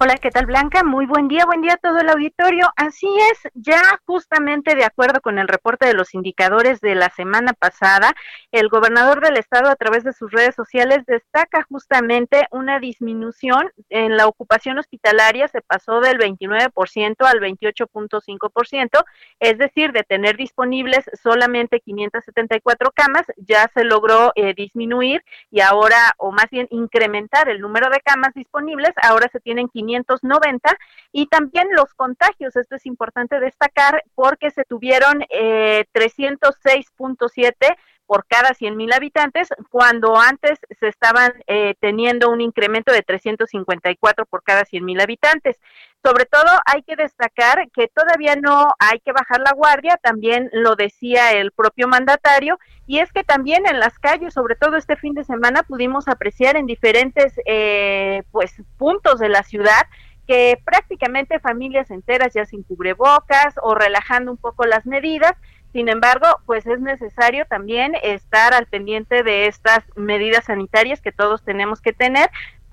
[0.00, 0.82] Hola, ¿qué tal Blanca?
[0.82, 2.68] Muy buen día, buen día a todo el auditorio.
[2.76, 7.52] Así es, ya justamente de acuerdo con el reporte de los indicadores de la semana
[7.52, 8.12] pasada,
[8.52, 14.16] el gobernador del estado a través de sus redes sociales destaca justamente una disminución en
[14.16, 19.04] la ocupación hospitalaria, se pasó del 29% al 28.5%,
[19.40, 26.14] es decir, de tener disponibles solamente 574 camas, ya se logró eh, disminuir y ahora,
[26.18, 30.76] o más bien incrementar el número de camas disponibles, ahora se tienen 590
[31.12, 38.54] y también los contagios, esto es importante destacar porque se tuvieron eh, 306.7 por cada
[38.54, 44.64] 100 mil habitantes, cuando antes se estaban eh, teniendo un incremento de 354 por cada
[44.64, 45.58] 100 mil habitantes.
[46.02, 50.76] Sobre todo hay que destacar que todavía no hay que bajar la guardia, también lo
[50.76, 55.14] decía el propio mandatario, y es que también en las calles, sobre todo este fin
[55.14, 59.86] de semana, pudimos apreciar en diferentes eh, pues puntos de la ciudad
[60.26, 65.34] que prácticamente familias enteras ya sin cubrebocas o relajando un poco las medidas
[65.74, 71.42] sin embargo, pues es necesario también estar al pendiente de estas medidas sanitarias que todos
[71.42, 72.30] tenemos que tener.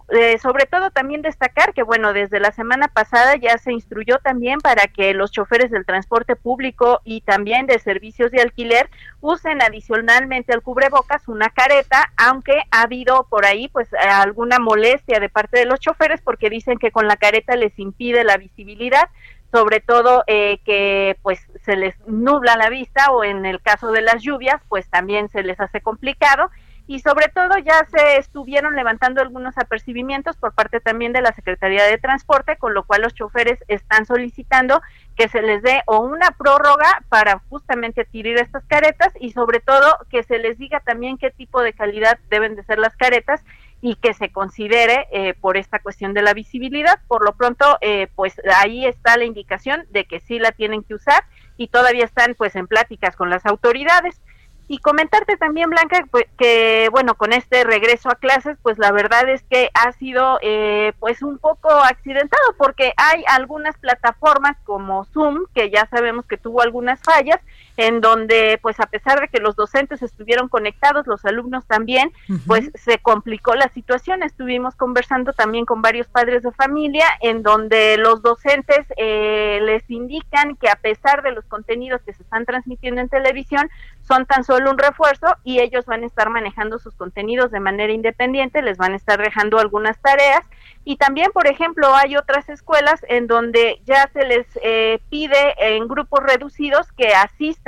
[0.09, 4.59] Eh, sobre todo también destacar que, bueno, desde la semana pasada ya se instruyó también
[4.59, 10.53] para que los choferes del transporte público y también de servicios de alquiler usen adicionalmente
[10.53, 15.65] al cubrebocas una careta, aunque ha habido por ahí pues alguna molestia de parte de
[15.65, 19.09] los choferes porque dicen que con la careta les impide la visibilidad
[19.51, 24.01] sobre todo eh, que pues se les nubla la vista o en el caso de
[24.01, 26.49] las lluvias pues también se les hace complicado.
[26.87, 31.85] Y sobre todo ya se estuvieron levantando algunos apercibimientos por parte también de la Secretaría
[31.85, 34.81] de Transporte, con lo cual los choferes están solicitando
[35.15, 39.99] que se les dé o una prórroga para justamente adquirir estas caretas y sobre todo
[40.09, 43.41] que se les diga también qué tipo de calidad deben de ser las caretas
[43.81, 46.99] y que se considere eh, por esta cuestión de la visibilidad.
[47.07, 50.93] Por lo pronto, eh, pues ahí está la indicación de que sí la tienen que
[50.93, 51.23] usar
[51.57, 54.21] y todavía están pues en pláticas con las autoridades.
[54.67, 59.27] Y comentarte también, Blanca, pues, que bueno, con este regreso a clases, pues la verdad
[59.27, 65.45] es que ha sido eh, pues un poco accidentado porque hay algunas plataformas como Zoom,
[65.53, 67.41] que ya sabemos que tuvo algunas fallas,
[67.77, 72.11] en donde pues a pesar de que los docentes estuvieron conectados, los alumnos también,
[72.47, 74.23] pues se complicó la situación.
[74.23, 80.55] Estuvimos conversando también con varios padres de familia, en donde los docentes eh, les indican
[80.55, 83.69] que a pesar de los contenidos que se están transmitiendo en televisión,
[84.01, 87.93] son tan solo un refuerzo y ellos van a estar manejando sus contenidos de manera
[87.93, 90.45] independiente, les van a estar dejando algunas tareas
[90.83, 95.87] y también, por ejemplo, hay otras escuelas en donde ya se les eh, pide en
[95.87, 97.60] grupos reducidos que asistan.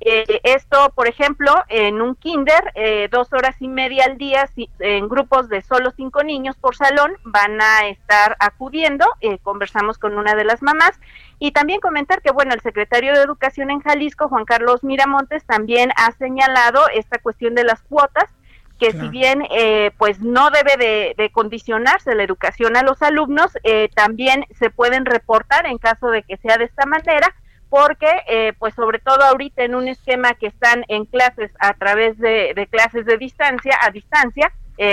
[0.00, 4.48] Eh, esto, por ejemplo, en un kinder, eh, dos horas y media al día,
[4.78, 9.06] en grupos de solo cinco niños por salón, van a estar acudiendo.
[9.42, 10.98] conversamos con una de las mamás
[11.38, 15.90] y también comentar que, bueno, el secretario de Educación en Jalisco, Juan Carlos Miramontes, también
[15.96, 18.30] ha señalado esta cuestión de las cuotas,
[18.78, 20.76] que si bien eh, pues no debe
[21.16, 26.22] de, condicionarse la educación a los alumnos, eh, también se pueden reportar en caso de
[26.22, 27.34] que sea de esta manera,
[27.68, 32.18] porque eh, pues sobre todo ahorita en un esquema que están en clases a través
[32.18, 34.52] de, clases de distancia, a distancia,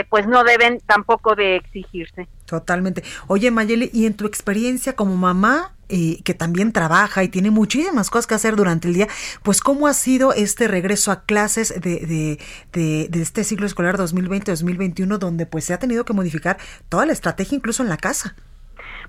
[0.10, 2.28] pues no deben tampoco de exigirse.
[2.48, 3.04] Totalmente.
[3.28, 8.10] Oye, Mayeli, y en tu experiencia como mamá, y que también trabaja y tiene muchísimas
[8.10, 9.08] cosas que hacer durante el día,
[9.44, 12.40] pues cómo ha sido este regreso a clases de,
[12.72, 16.58] de, de, este ciclo escolar 2020-2021, donde pues se ha tenido que modificar
[16.90, 18.36] toda la estrategia, incluso en la casa.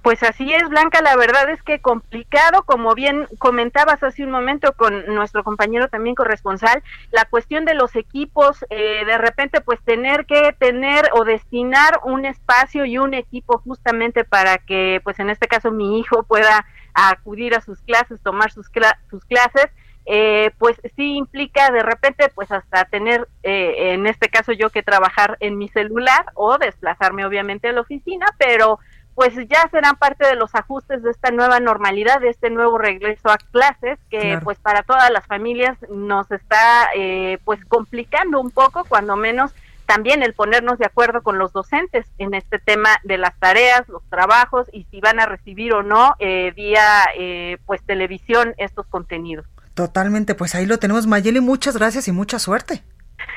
[0.06, 4.72] Pues así es, Blanca, la verdad es que complicado, como bien comentabas hace un momento
[4.74, 6.80] con nuestro compañero también corresponsal,
[7.10, 12.24] la cuestión de los equipos, eh, de repente pues tener que tener o destinar un
[12.24, 17.56] espacio y un equipo justamente para que pues en este caso mi hijo pueda acudir
[17.56, 18.70] a sus clases, tomar sus,
[19.10, 19.66] sus clases,
[20.08, 24.84] eh, pues sí implica de repente pues hasta tener eh, en este caso yo que
[24.84, 28.78] trabajar en mi celular o desplazarme obviamente a la oficina, pero
[29.16, 33.30] pues ya serán parte de los ajustes de esta nueva normalidad, de este nuevo regreso
[33.30, 38.84] a clases, que pues para todas las familias nos está eh, pues complicando un poco,
[38.84, 39.52] cuando menos
[39.86, 44.02] también el ponernos de acuerdo con los docentes en este tema de las tareas, los
[44.10, 49.46] trabajos y si van a recibir o no eh, vía eh, pues televisión estos contenidos.
[49.72, 52.82] Totalmente, pues ahí lo tenemos Mayeli, muchas gracias y mucha suerte.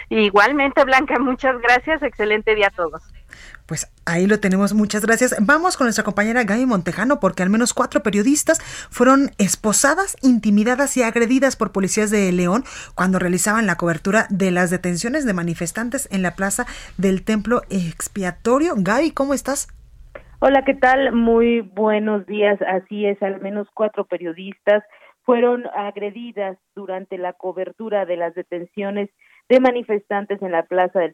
[0.09, 3.01] Igualmente Blanca, muchas gracias, excelente día a todos.
[3.65, 5.35] Pues ahí lo tenemos, muchas gracias.
[5.39, 8.59] Vamos con nuestra compañera Gaby Montejano porque al menos cuatro periodistas
[8.89, 12.63] fueron esposadas, intimidadas y agredidas por policías de León
[12.95, 16.65] cuando realizaban la cobertura de las detenciones de manifestantes en la plaza
[16.97, 18.73] del templo expiatorio.
[18.77, 19.67] Gaby, ¿cómo estás?
[20.41, 21.11] Hola, ¿qué tal?
[21.13, 22.59] Muy buenos días.
[22.61, 24.83] Así es, al menos cuatro periodistas
[25.23, 29.09] fueron agredidas durante la cobertura de las detenciones
[29.49, 31.13] de manifestantes en la plaza del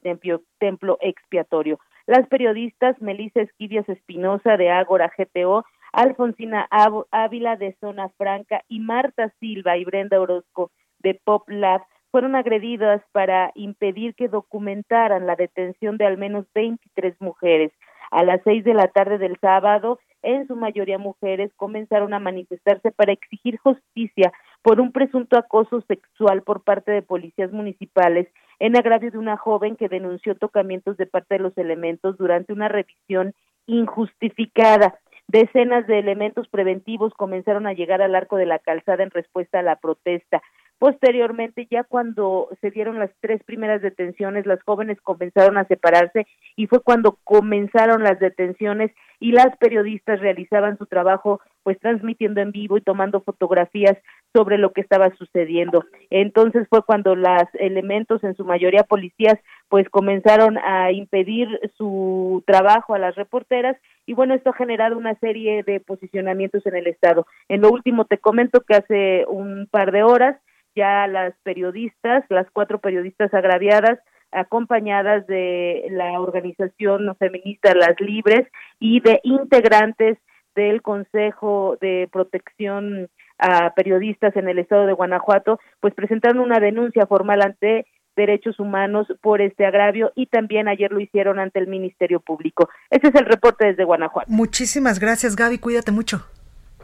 [0.59, 1.79] templo, expiatorio.
[2.07, 6.67] Las periodistas Melissa Esquivias Espinosa de Ágora GTO, Alfonsina
[7.11, 11.81] Ávila de Zona Franca y Marta Silva y Brenda Orozco de Pop Lab
[12.11, 17.71] fueron agredidas para impedir que documentaran la detención de al menos 23 mujeres.
[18.11, 22.91] A las seis de la tarde del sábado, en su mayoría mujeres, comenzaron a manifestarse
[22.91, 24.31] para exigir justicia
[24.65, 29.75] por un presunto acoso sexual por parte de policías municipales en agravio de una joven
[29.75, 33.35] que denunció tocamientos de parte de los elementos durante una revisión
[33.67, 34.97] injustificada.
[35.27, 39.61] Decenas de elementos preventivos comenzaron a llegar al arco de la calzada en respuesta a
[39.61, 40.41] la protesta.
[40.79, 46.65] Posteriormente, ya cuando se dieron las tres primeras detenciones, las jóvenes comenzaron a separarse y
[46.65, 52.77] fue cuando comenzaron las detenciones y las periodistas realizaban su trabajo pues transmitiendo en vivo
[52.77, 53.97] y tomando fotografías
[54.33, 55.83] sobre lo que estaba sucediendo.
[56.11, 62.93] Entonces fue cuando los elementos, en su mayoría policías, pues comenzaron a impedir su trabajo
[62.93, 67.25] a las reporteras y bueno, esto ha generado una serie de posicionamientos en el Estado.
[67.49, 70.37] En lo último te comento que hace un par de horas
[70.75, 73.97] ya las periodistas, las cuatro periodistas agraviadas,
[74.31, 78.47] acompañadas de la organización feminista Las Libres
[78.79, 80.19] y de integrantes
[80.55, 87.05] del Consejo de Protección a Periodistas en el estado de Guanajuato, pues presentaron una denuncia
[87.05, 87.85] formal ante
[88.15, 92.69] derechos humanos por este agravio y también ayer lo hicieron ante el Ministerio Público.
[92.89, 94.31] Ese es el reporte desde Guanajuato.
[94.31, 95.59] Muchísimas gracias, Gaby.
[95.59, 96.25] Cuídate mucho.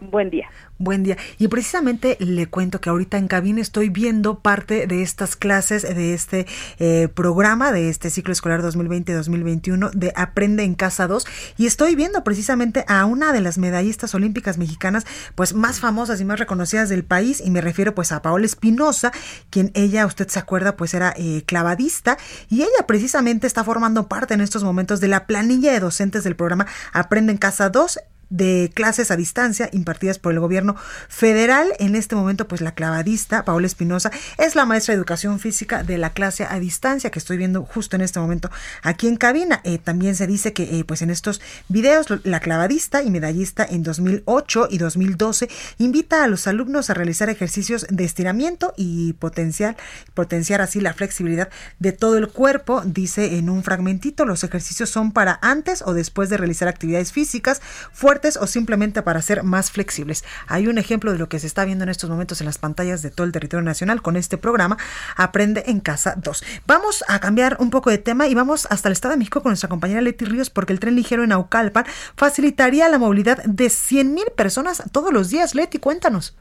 [0.01, 0.49] Buen día.
[0.79, 1.15] Buen día.
[1.37, 6.15] Y precisamente le cuento que ahorita en cabina estoy viendo parte de estas clases de
[6.15, 6.47] este
[6.79, 11.27] eh, programa, de este ciclo escolar 2020-2021 de Aprende en Casa 2
[11.57, 16.25] y estoy viendo precisamente a una de las medallistas olímpicas mexicanas pues más famosas y
[16.25, 19.11] más reconocidas del país y me refiero pues a Paola Espinosa,
[19.51, 22.17] quien ella, usted se acuerda, pues era eh, clavadista
[22.49, 26.35] y ella precisamente está formando parte en estos momentos de la planilla de docentes del
[26.35, 27.99] programa Aprende en Casa 2
[28.31, 30.75] de clases a distancia impartidas por el gobierno
[31.07, 31.67] federal.
[31.77, 34.09] En este momento, pues la clavadista Paola Espinosa
[34.39, 37.95] es la maestra de educación física de la clase a distancia que estoy viendo justo
[37.95, 38.49] en este momento
[38.81, 39.61] aquí en cabina.
[39.63, 43.83] Eh, también se dice que eh, pues en estos videos la clavadista y medallista en
[43.83, 49.75] 2008 y 2012 invita a los alumnos a realizar ejercicios de estiramiento y potenciar,
[50.13, 52.81] potenciar así la flexibilidad de todo el cuerpo.
[52.85, 57.61] Dice en un fragmentito, los ejercicios son para antes o después de realizar actividades físicas
[57.91, 60.23] fuertes o simplemente para ser más flexibles.
[60.47, 63.01] Hay un ejemplo de lo que se está viendo en estos momentos en las pantallas
[63.01, 64.77] de todo el territorio nacional con este programa
[65.15, 66.43] Aprende en Casa 2.
[66.67, 69.49] Vamos a cambiar un poco de tema y vamos hasta el Estado de México con
[69.49, 74.13] nuestra compañera Leti Ríos porque el tren ligero en Aucalpan facilitaría la movilidad de 100
[74.13, 75.55] mil personas todos los días.
[75.55, 76.37] Leti, cuéntanos.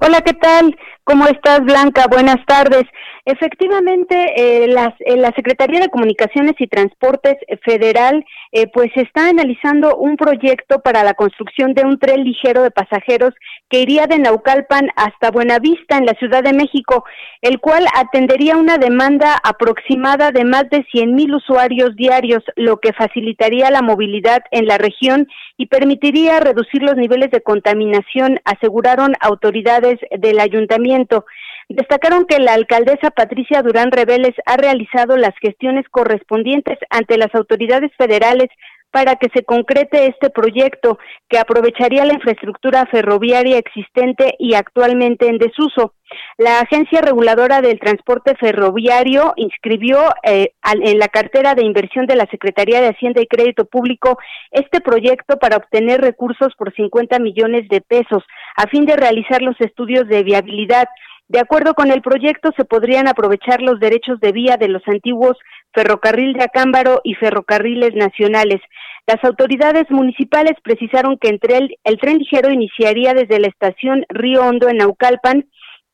[0.00, 0.76] Hola, ¿qué tal?
[1.04, 2.06] ¿Cómo estás, Blanca?
[2.08, 2.84] Buenas tardes.
[3.30, 9.96] Efectivamente, eh, las, eh, la Secretaría de Comunicaciones y Transportes Federal eh, pues está analizando
[9.96, 13.34] un proyecto para la construcción de un tren ligero de pasajeros
[13.68, 17.04] que iría de Naucalpan hasta Buenavista en la Ciudad de México,
[17.42, 22.94] el cual atendería una demanda aproximada de más de 100 mil usuarios diarios, lo que
[22.94, 29.98] facilitaría la movilidad en la región y permitiría reducir los niveles de contaminación, aseguraron autoridades
[30.18, 31.26] del ayuntamiento.
[31.68, 37.90] Destacaron que la alcaldesa Patricia Durán Reveles ha realizado las gestiones correspondientes ante las autoridades
[37.98, 38.48] federales
[38.90, 40.98] para que se concrete este proyecto
[41.28, 45.92] que aprovecharía la infraestructura ferroviaria existente y actualmente en desuso.
[46.38, 52.26] La Agencia Reguladora del Transporte Ferroviario inscribió eh, en la cartera de inversión de la
[52.30, 54.18] Secretaría de Hacienda y Crédito Público
[54.52, 58.22] este proyecto para obtener recursos por 50 millones de pesos
[58.56, 60.88] a fin de realizar los estudios de viabilidad
[61.28, 65.36] de acuerdo con el proyecto, se podrían aprovechar los derechos de vía de los antiguos
[65.74, 68.60] Ferrocarril de Acámbaro y Ferrocarriles Nacionales.
[69.06, 74.68] Las autoridades municipales precisaron que entre el, tren ligero iniciaría desde la estación Río Hondo
[74.70, 75.46] en Naucalpan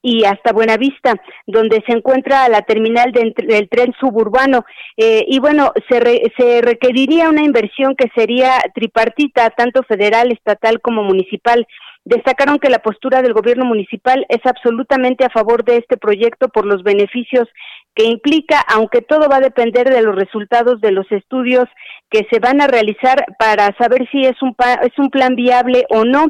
[0.03, 1.14] y hasta Buenavista,
[1.47, 4.64] donde se encuentra la terminal del tren suburbano.
[4.97, 11.03] Eh, y bueno, se, se requeriría una inversión que sería tripartita, tanto federal, estatal como
[11.03, 11.66] municipal.
[12.05, 16.66] Destacaron que la postura del gobierno municipal es absolutamente a favor de este proyecto por
[16.66, 17.48] los beneficios
[17.94, 21.66] que implica, aunque todo va a depender de los resultados de los estudios
[22.11, 26.05] que se van a realizar para saber si es un, es un plan viable o
[26.05, 26.26] no.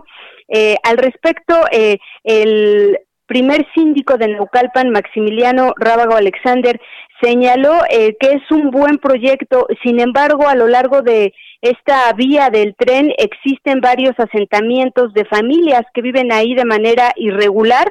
[0.49, 6.81] Eh, al respecto, eh, el primer síndico de Naucalpan, Maximiliano Rábago Alexander,
[7.23, 12.51] señaló eh, que es un buen proyecto, sin embargo, a lo largo de esta vía
[12.51, 17.91] del tren existen varios asentamientos de familias que viven ahí de manera irregular.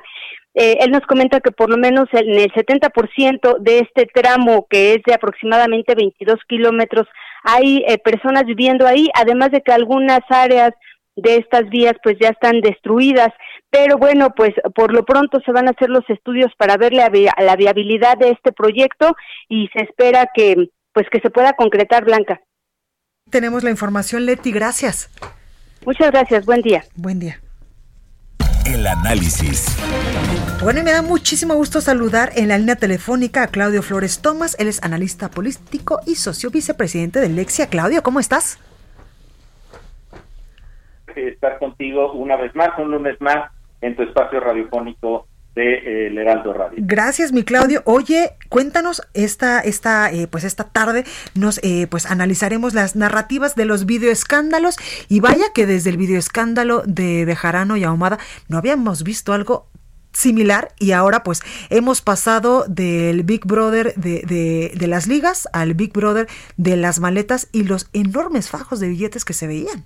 [0.55, 4.93] Eh, él nos comenta que por lo menos en el 70% de este tramo, que
[4.93, 7.07] es de aproximadamente 22 kilómetros,
[7.43, 10.73] hay eh, personas viviendo ahí, además de que algunas áreas
[11.15, 13.29] de estas vías pues ya están destruidas,
[13.69, 17.11] pero bueno, pues por lo pronto se van a hacer los estudios para ver la,
[17.37, 19.15] la viabilidad de este proyecto
[19.49, 22.41] y se espera que pues que se pueda concretar Blanca.
[23.29, 25.09] Tenemos la información, Leti, gracias.
[25.85, 26.83] Muchas gracias, buen día.
[26.95, 27.39] Buen día.
[28.65, 29.75] El análisis.
[30.61, 34.55] Bueno, y me da muchísimo gusto saludar en la línea telefónica a Claudio Flores Tomás.
[34.59, 37.67] Él es analista político y socio vicepresidente de Lexia.
[37.67, 38.59] Claudio, ¿cómo estás?
[41.15, 43.51] Estar contigo una vez más, un lunes más,
[43.81, 46.79] en tu espacio radiofónico de eh, el Heraldo Radio.
[46.81, 47.81] Gracias, mi Claudio.
[47.85, 51.03] Oye, cuéntanos esta esta eh, pues esta tarde
[51.35, 54.77] nos eh, pues analizaremos las narrativas de los videoescándalos
[55.09, 59.67] y vaya que desde el videoescándalo de Bejarano y Ahumada no habíamos visto algo
[60.13, 65.73] similar y ahora pues hemos pasado del Big Brother de, de, de, las ligas al
[65.73, 69.85] Big Brother de las maletas y los enormes fajos de billetes que se veían.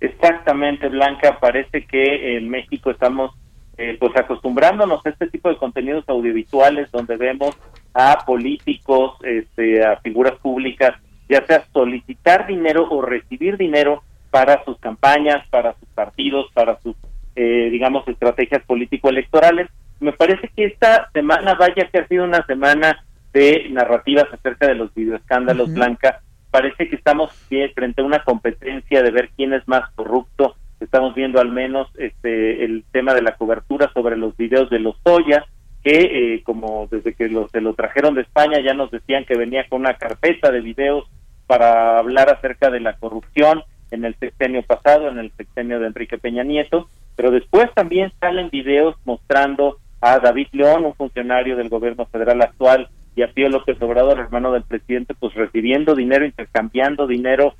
[0.00, 3.32] Exactamente, Blanca, parece que en México estamos
[3.76, 7.56] eh, pues acostumbrándonos a este tipo de contenidos audiovisuales donde vemos
[7.92, 10.94] a políticos, este, a figuras públicas,
[11.28, 16.96] ya sea solicitar dinero o recibir dinero para sus campañas, para sus partidos, para sus,
[17.36, 19.68] eh, digamos, estrategias político-electorales.
[20.00, 24.74] Me parece que esta semana, vaya que ha sido una semana de narrativas acerca de
[24.74, 26.20] los videoescándalos, Blanca,
[26.54, 27.32] parece que estamos
[27.74, 32.64] frente a una competencia de ver quién es más corrupto, estamos viendo al menos este
[32.64, 35.46] el tema de la cobertura sobre los videos de los Toya,
[35.82, 35.96] que
[36.36, 39.68] eh, como desde que lo, se lo trajeron de España ya nos decían que venía
[39.68, 41.10] con una carpeta de videos
[41.48, 46.18] para hablar acerca de la corrupción en el sexenio pasado, en el sexenio de Enrique
[46.18, 52.06] Peña Nieto, pero después también salen videos mostrando a David León, un funcionario del gobierno
[52.06, 57.54] federal actual, y a Pío López Obrador, hermano del presidente, pues recibiendo dinero, intercambiando dinero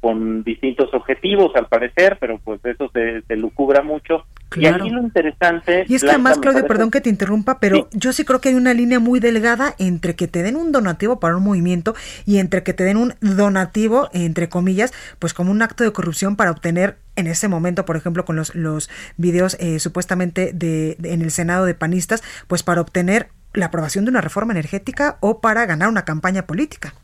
[0.00, 4.24] con, distintos objetivos al parecer, pero pues eso se, se lucubra mucho.
[4.56, 5.84] Y aquí lo interesante...
[5.86, 8.54] Y es que además, Claudio, perdón que te interrumpa, pero yo sí creo que hay
[8.54, 12.62] una línea muy delgada entre que te den un donativo para un movimiento y entre
[12.62, 16.96] que te den un donativo, entre comillas, pues como un acto de corrupción para obtener
[17.16, 18.88] en ese momento, por ejemplo, con los, los
[19.18, 24.10] videos eh, supuestamente de, en el Senado de panistas, pues para obtener la aprobación de
[24.10, 26.94] una reforma energética o para ganar una campaña política.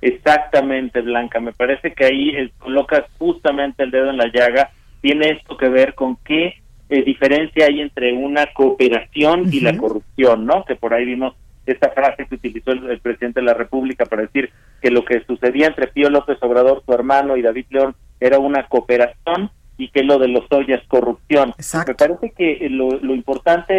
[0.00, 1.40] Exactamente, Blanca.
[1.40, 4.70] Me parece que ahí colocas justamente el dedo en la llaga.
[5.00, 6.54] Tiene esto que ver con qué
[6.88, 10.64] eh, diferencia hay entre una cooperación y la corrupción, ¿no?
[10.64, 11.34] Que por ahí vimos
[11.66, 15.66] esta frase que utilizó el, presidente de la República para decir que lo que sucedía
[15.66, 19.50] entre Pío López Obrador, su hermano, y David León era una cooperación.
[19.78, 21.54] Y que lo de los es corrupción.
[21.86, 23.72] Me parece que lo, lo importante,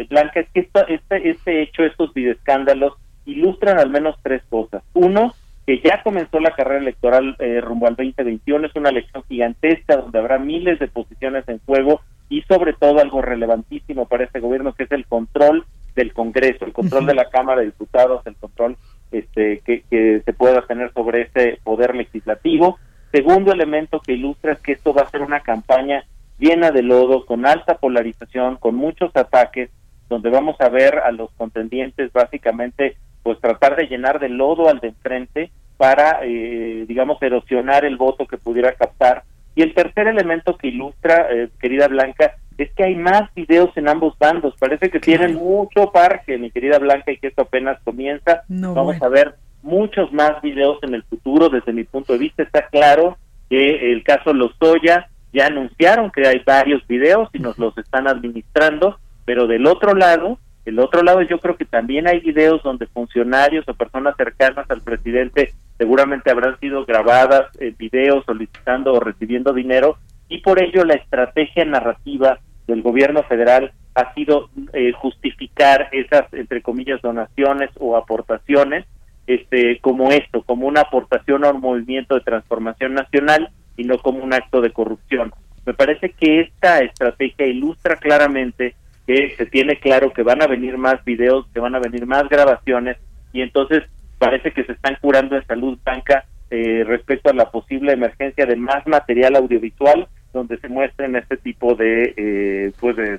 [0.00, 4.82] eh, Blanca, es que este, este hecho, estos videoescándalos, ilustran al menos tres cosas.
[4.92, 5.32] Uno,
[5.66, 10.18] que ya comenzó la carrera electoral eh, rumbo al 2021, es una elección gigantesca donde
[10.18, 14.84] habrá miles de posiciones en juego y sobre todo algo relevantísimo para este gobierno que
[14.84, 15.64] es el control
[15.94, 18.76] del Congreso, el control de la Cámara de Diputados, el control
[19.12, 22.78] este, que, que se pueda tener sobre ese poder legislativo.
[23.12, 26.04] Segundo elemento que ilustra es que esto va a ser una campaña
[26.38, 29.70] llena de lodo, con alta polarización, con muchos ataques,
[30.08, 34.80] donde vamos a ver a los contendientes básicamente pues tratar de llenar de lodo al
[34.80, 39.24] de enfrente para, eh, digamos, erosionar el voto que pudiera captar.
[39.54, 43.88] Y el tercer elemento que ilustra, eh, querida Blanca, es que hay más videos en
[43.88, 44.54] ambos bandos.
[44.58, 48.42] Parece que tienen mucho parque, mi querida Blanca, y que esto apenas comienza.
[48.48, 51.48] Vamos a ver muchos más videos en el futuro.
[51.48, 56.42] Desde mi punto de vista, está claro que el caso Lozoya ya anunciaron que hay
[56.44, 61.38] varios videos y nos los están administrando, pero del otro lado, el otro lado yo
[61.38, 66.84] creo que también hay videos donde funcionarios o personas cercanas al presidente seguramente habrán sido
[66.84, 69.98] grabadas en videos solicitando o recibiendo dinero
[70.28, 76.62] y por ello la estrategia narrativa del gobierno federal ha sido eh, justificar esas entre
[76.62, 78.84] comillas donaciones o aportaciones
[79.26, 84.22] este como esto como una aportación a un movimiento de transformación nacional y no como
[84.22, 85.32] un acto de corrupción.
[85.66, 88.74] Me parece que esta estrategia ilustra claramente
[89.06, 92.28] que se tiene claro que van a venir más videos que van a venir más
[92.28, 92.96] grabaciones
[93.32, 93.84] y entonces
[94.18, 98.56] parece que se están curando en salud banca eh, respecto a la posible emergencia de
[98.56, 103.18] más material audiovisual donde se muestren este tipo de, eh, pues de,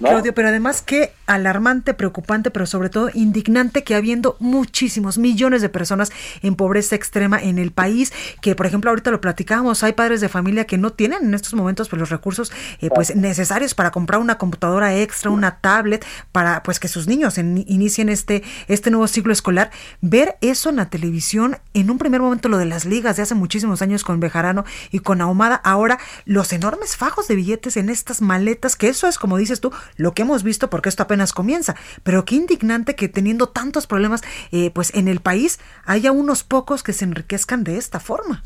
[0.00, 5.68] Claudio, pero además qué alarmante, preocupante, pero sobre todo indignante que habiendo muchísimos millones de
[5.68, 6.10] personas
[6.42, 10.30] en pobreza extrema en el país, que por ejemplo ahorita lo platicamos, hay padres de
[10.30, 14.20] familia que no tienen en estos momentos pues, los recursos eh, pues necesarios para comprar
[14.20, 19.32] una computadora extra, una tablet, para pues que sus niños inicien este, este nuevo ciclo
[19.32, 19.70] escolar.
[20.00, 23.34] Ver eso en la televisión, en un primer momento lo de las ligas de hace
[23.34, 28.22] muchísimos años con Bejarano y con Ahumada, ahora los enormes fajos de billetes en estas
[28.22, 31.74] maletas, que eso es como dices tú, lo que hemos visto porque esto apenas comienza.
[32.02, 34.22] Pero qué indignante que teniendo tantos problemas
[34.52, 38.42] eh, pues en el país haya unos pocos que se enriquezcan de esta forma.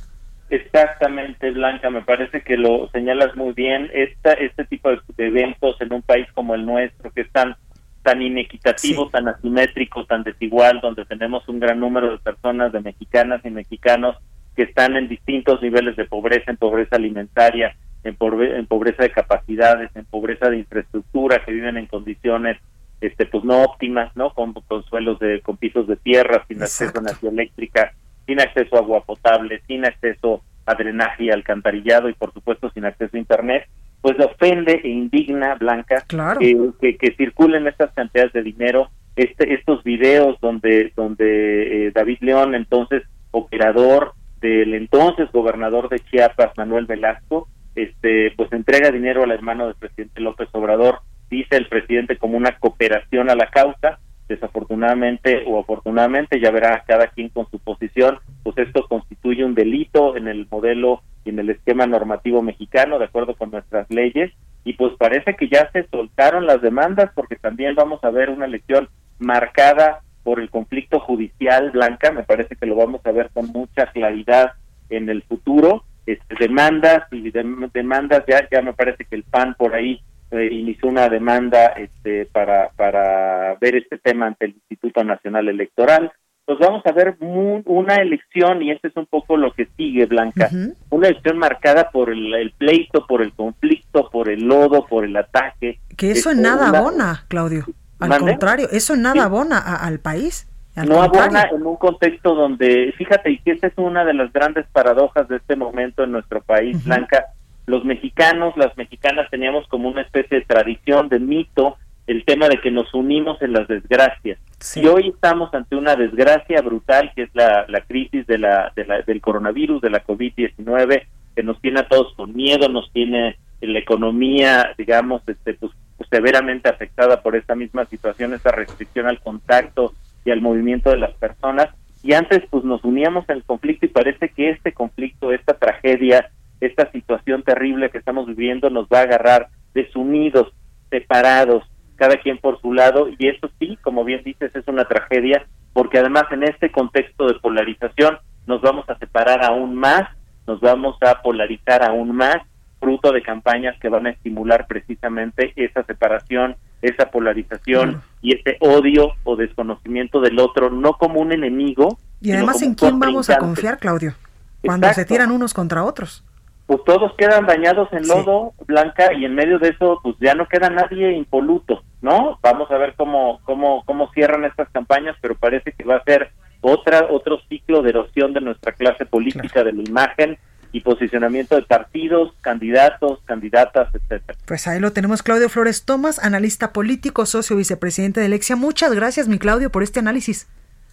[0.51, 3.91] Exactamente, Blanca, me parece que lo señalas muy bien.
[3.93, 7.57] Esta, este tipo de, eventos en un país como el nuestro, que es tan,
[8.03, 13.41] tan inequitativo, tan asimétrico, tan desigual, donde tenemos un gran número de personas, de mexicanas
[13.45, 14.17] y mexicanos,
[14.55, 17.75] que están en distintos niveles de pobreza, en pobreza alimentaria,
[18.05, 22.59] en, pobreza de capacidades, en pobreza de infraestructura, que viven en condiciones
[23.01, 24.33] este pues no óptimas, ¿no?
[24.33, 24.55] Con,
[24.89, 27.93] suelos de con pisos de tierra, sin acceso a energía eléctrica,
[28.27, 32.85] sin acceso a agua potable, sin acceso a drenaje y alcantarillado y por supuesto sin
[32.85, 33.69] acceso a internet,
[34.01, 40.39] pues ofende e indigna Blanca que, que, circulen estas cantidades de dinero, este estos videos
[40.41, 48.33] donde donde eh, David León, entonces operador del entonces gobernador de Chiapas, Manuel Velasco, este,
[48.37, 51.01] pues entrega dinero al hermano del presidente López Obrador,
[51.31, 53.99] dice el presidente como una cooperación a la causa,
[54.29, 60.17] desafortunadamente o afortunadamente, ya verá cada quien con su posición, pues esto constituye un delito
[60.17, 64.33] en el modelo y en el esquema normativo mexicano, de acuerdo con nuestras leyes,
[64.65, 68.47] y pues parece que ya se soltaron las demandas porque también vamos a ver una
[68.47, 73.47] elección marcada por el conflicto judicial blanca, me parece que lo vamos a ver con
[73.49, 74.53] mucha claridad
[74.89, 79.75] en el futuro, este, demandas y demandas ya ya me parece que el PAN por
[79.75, 80.01] ahí
[80.31, 86.13] eh, inició una demanda este para para ver este tema ante el Instituto Nacional Electoral.
[86.45, 90.51] Pues vamos a ver una elección y este es un poco lo que sigue Blanca.
[90.91, 95.81] Una elección marcada por el, pleito por el conflicto por el lodo por el ataque.
[95.97, 97.65] Que eso en nada abona Claudio.
[97.99, 100.47] Al contrario eso en nada abona al país
[100.77, 104.67] no abona en un contexto donde, fíjate, y que esta es una de las grandes
[104.73, 107.27] paradojas de este momento en nuestro país, Blanca,
[107.67, 112.61] los mexicanos, las mexicanas teníamos como una especie de tradición, de mito, el tema de
[112.61, 114.39] que nos unimos en las desgracias.
[114.75, 118.85] Y hoy estamos ante una desgracia brutal, que es la, la crisis de la, de
[118.85, 121.03] la, del coronavirus, de la COVID-19,
[121.35, 125.73] que nos tiene a todos con miedo, nos tiene la economía, digamos, este, pues,
[126.11, 129.95] severamente afectada por esta misma situación, esta restricción al contacto,
[130.25, 131.69] y al movimiento de las personas.
[132.03, 136.31] Y antes pues nos uníamos en el conflicto y parece que este conflicto, esta tragedia,
[136.61, 140.53] esta situación terrible que estamos viviendo nos va a agarrar desunidos,
[140.91, 141.65] separados,
[141.97, 143.09] cada quien por su lado.
[143.19, 147.35] Y eso sí, como bien dices, es una tragedia porque además en este contexto de
[147.41, 150.07] polarización nos vamos a separar aún más
[150.47, 152.37] nos vamos a polarizar aún más,
[152.81, 156.57] fruto de campañas que van a estimular precisamente esa separación,
[156.87, 161.99] esa polarización y ese odio o desconocimiento del otro, no como un enemigo.
[162.21, 164.15] Y además, ¿en quién vamos a confiar, Claudio?
[164.63, 166.25] Cuando se tiran unos contra otros
[166.67, 170.49] pues todos quedan bañados en lodo blanca y en medio de eso pues ya no
[170.49, 172.39] queda nadie impoluto, ¿no?
[172.43, 176.31] Vamos a ver cómo cómo cómo cierran estas campañas, pero parece que va a ser
[176.63, 180.39] otra otro ciclo de erosión de nuestra clase política, de la imagen
[180.75, 184.37] y posicionamiento de partidos, candidatos, candidatas, etcétera.
[184.45, 188.57] Pues ahí lo tenemos Claudio Flores Tomás, analista político, socio vicepresidente de Lexia.
[188.57, 190.49] Muchas gracias, mi Claudio, por este análisis.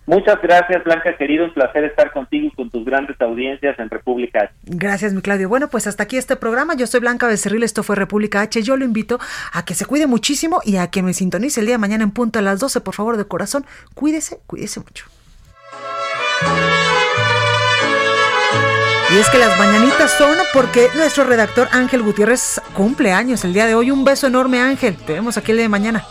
[0.05, 1.45] Muchas gracias, Blanca, querido.
[1.45, 4.53] Un placer estar contigo y con tus grandes audiencias en República H.
[4.65, 5.49] Gracias, mi Claudio.
[5.49, 6.75] Bueno, pues hasta aquí este programa.
[6.75, 8.61] Yo soy Blanca Becerril, esto fue República H.
[8.61, 9.19] Yo lo invito
[9.51, 12.11] a que se cuide muchísimo y a que me sintonice el día de mañana en
[12.11, 13.65] punto a las 12, por favor, de corazón.
[13.95, 15.05] Cuídese, cuídese mucho.
[19.13, 23.65] Y es que las mañanitas son porque nuestro redactor Ángel Gutiérrez cumple años el día
[23.65, 23.91] de hoy.
[23.91, 24.95] Un beso enorme, Ángel.
[24.95, 26.05] Te vemos aquí el día de mañana.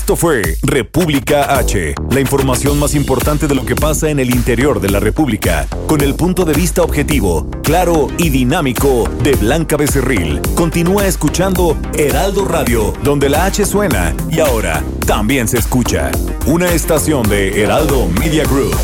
[0.00, 4.80] Esto fue República H, la información más importante de lo que pasa en el interior
[4.80, 10.40] de la República, con el punto de vista objetivo, claro y dinámico de Blanca Becerril.
[10.54, 16.10] Continúa escuchando Heraldo Radio, donde la H suena y ahora también se escucha.
[16.46, 18.74] Una estación de Heraldo Media Group.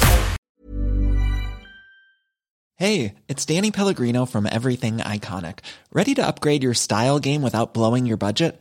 [2.76, 5.60] Hey, it's Danny Pellegrino from Everything Iconic.
[5.94, 8.60] ¿Ready to upgrade your style game without blowing your budget?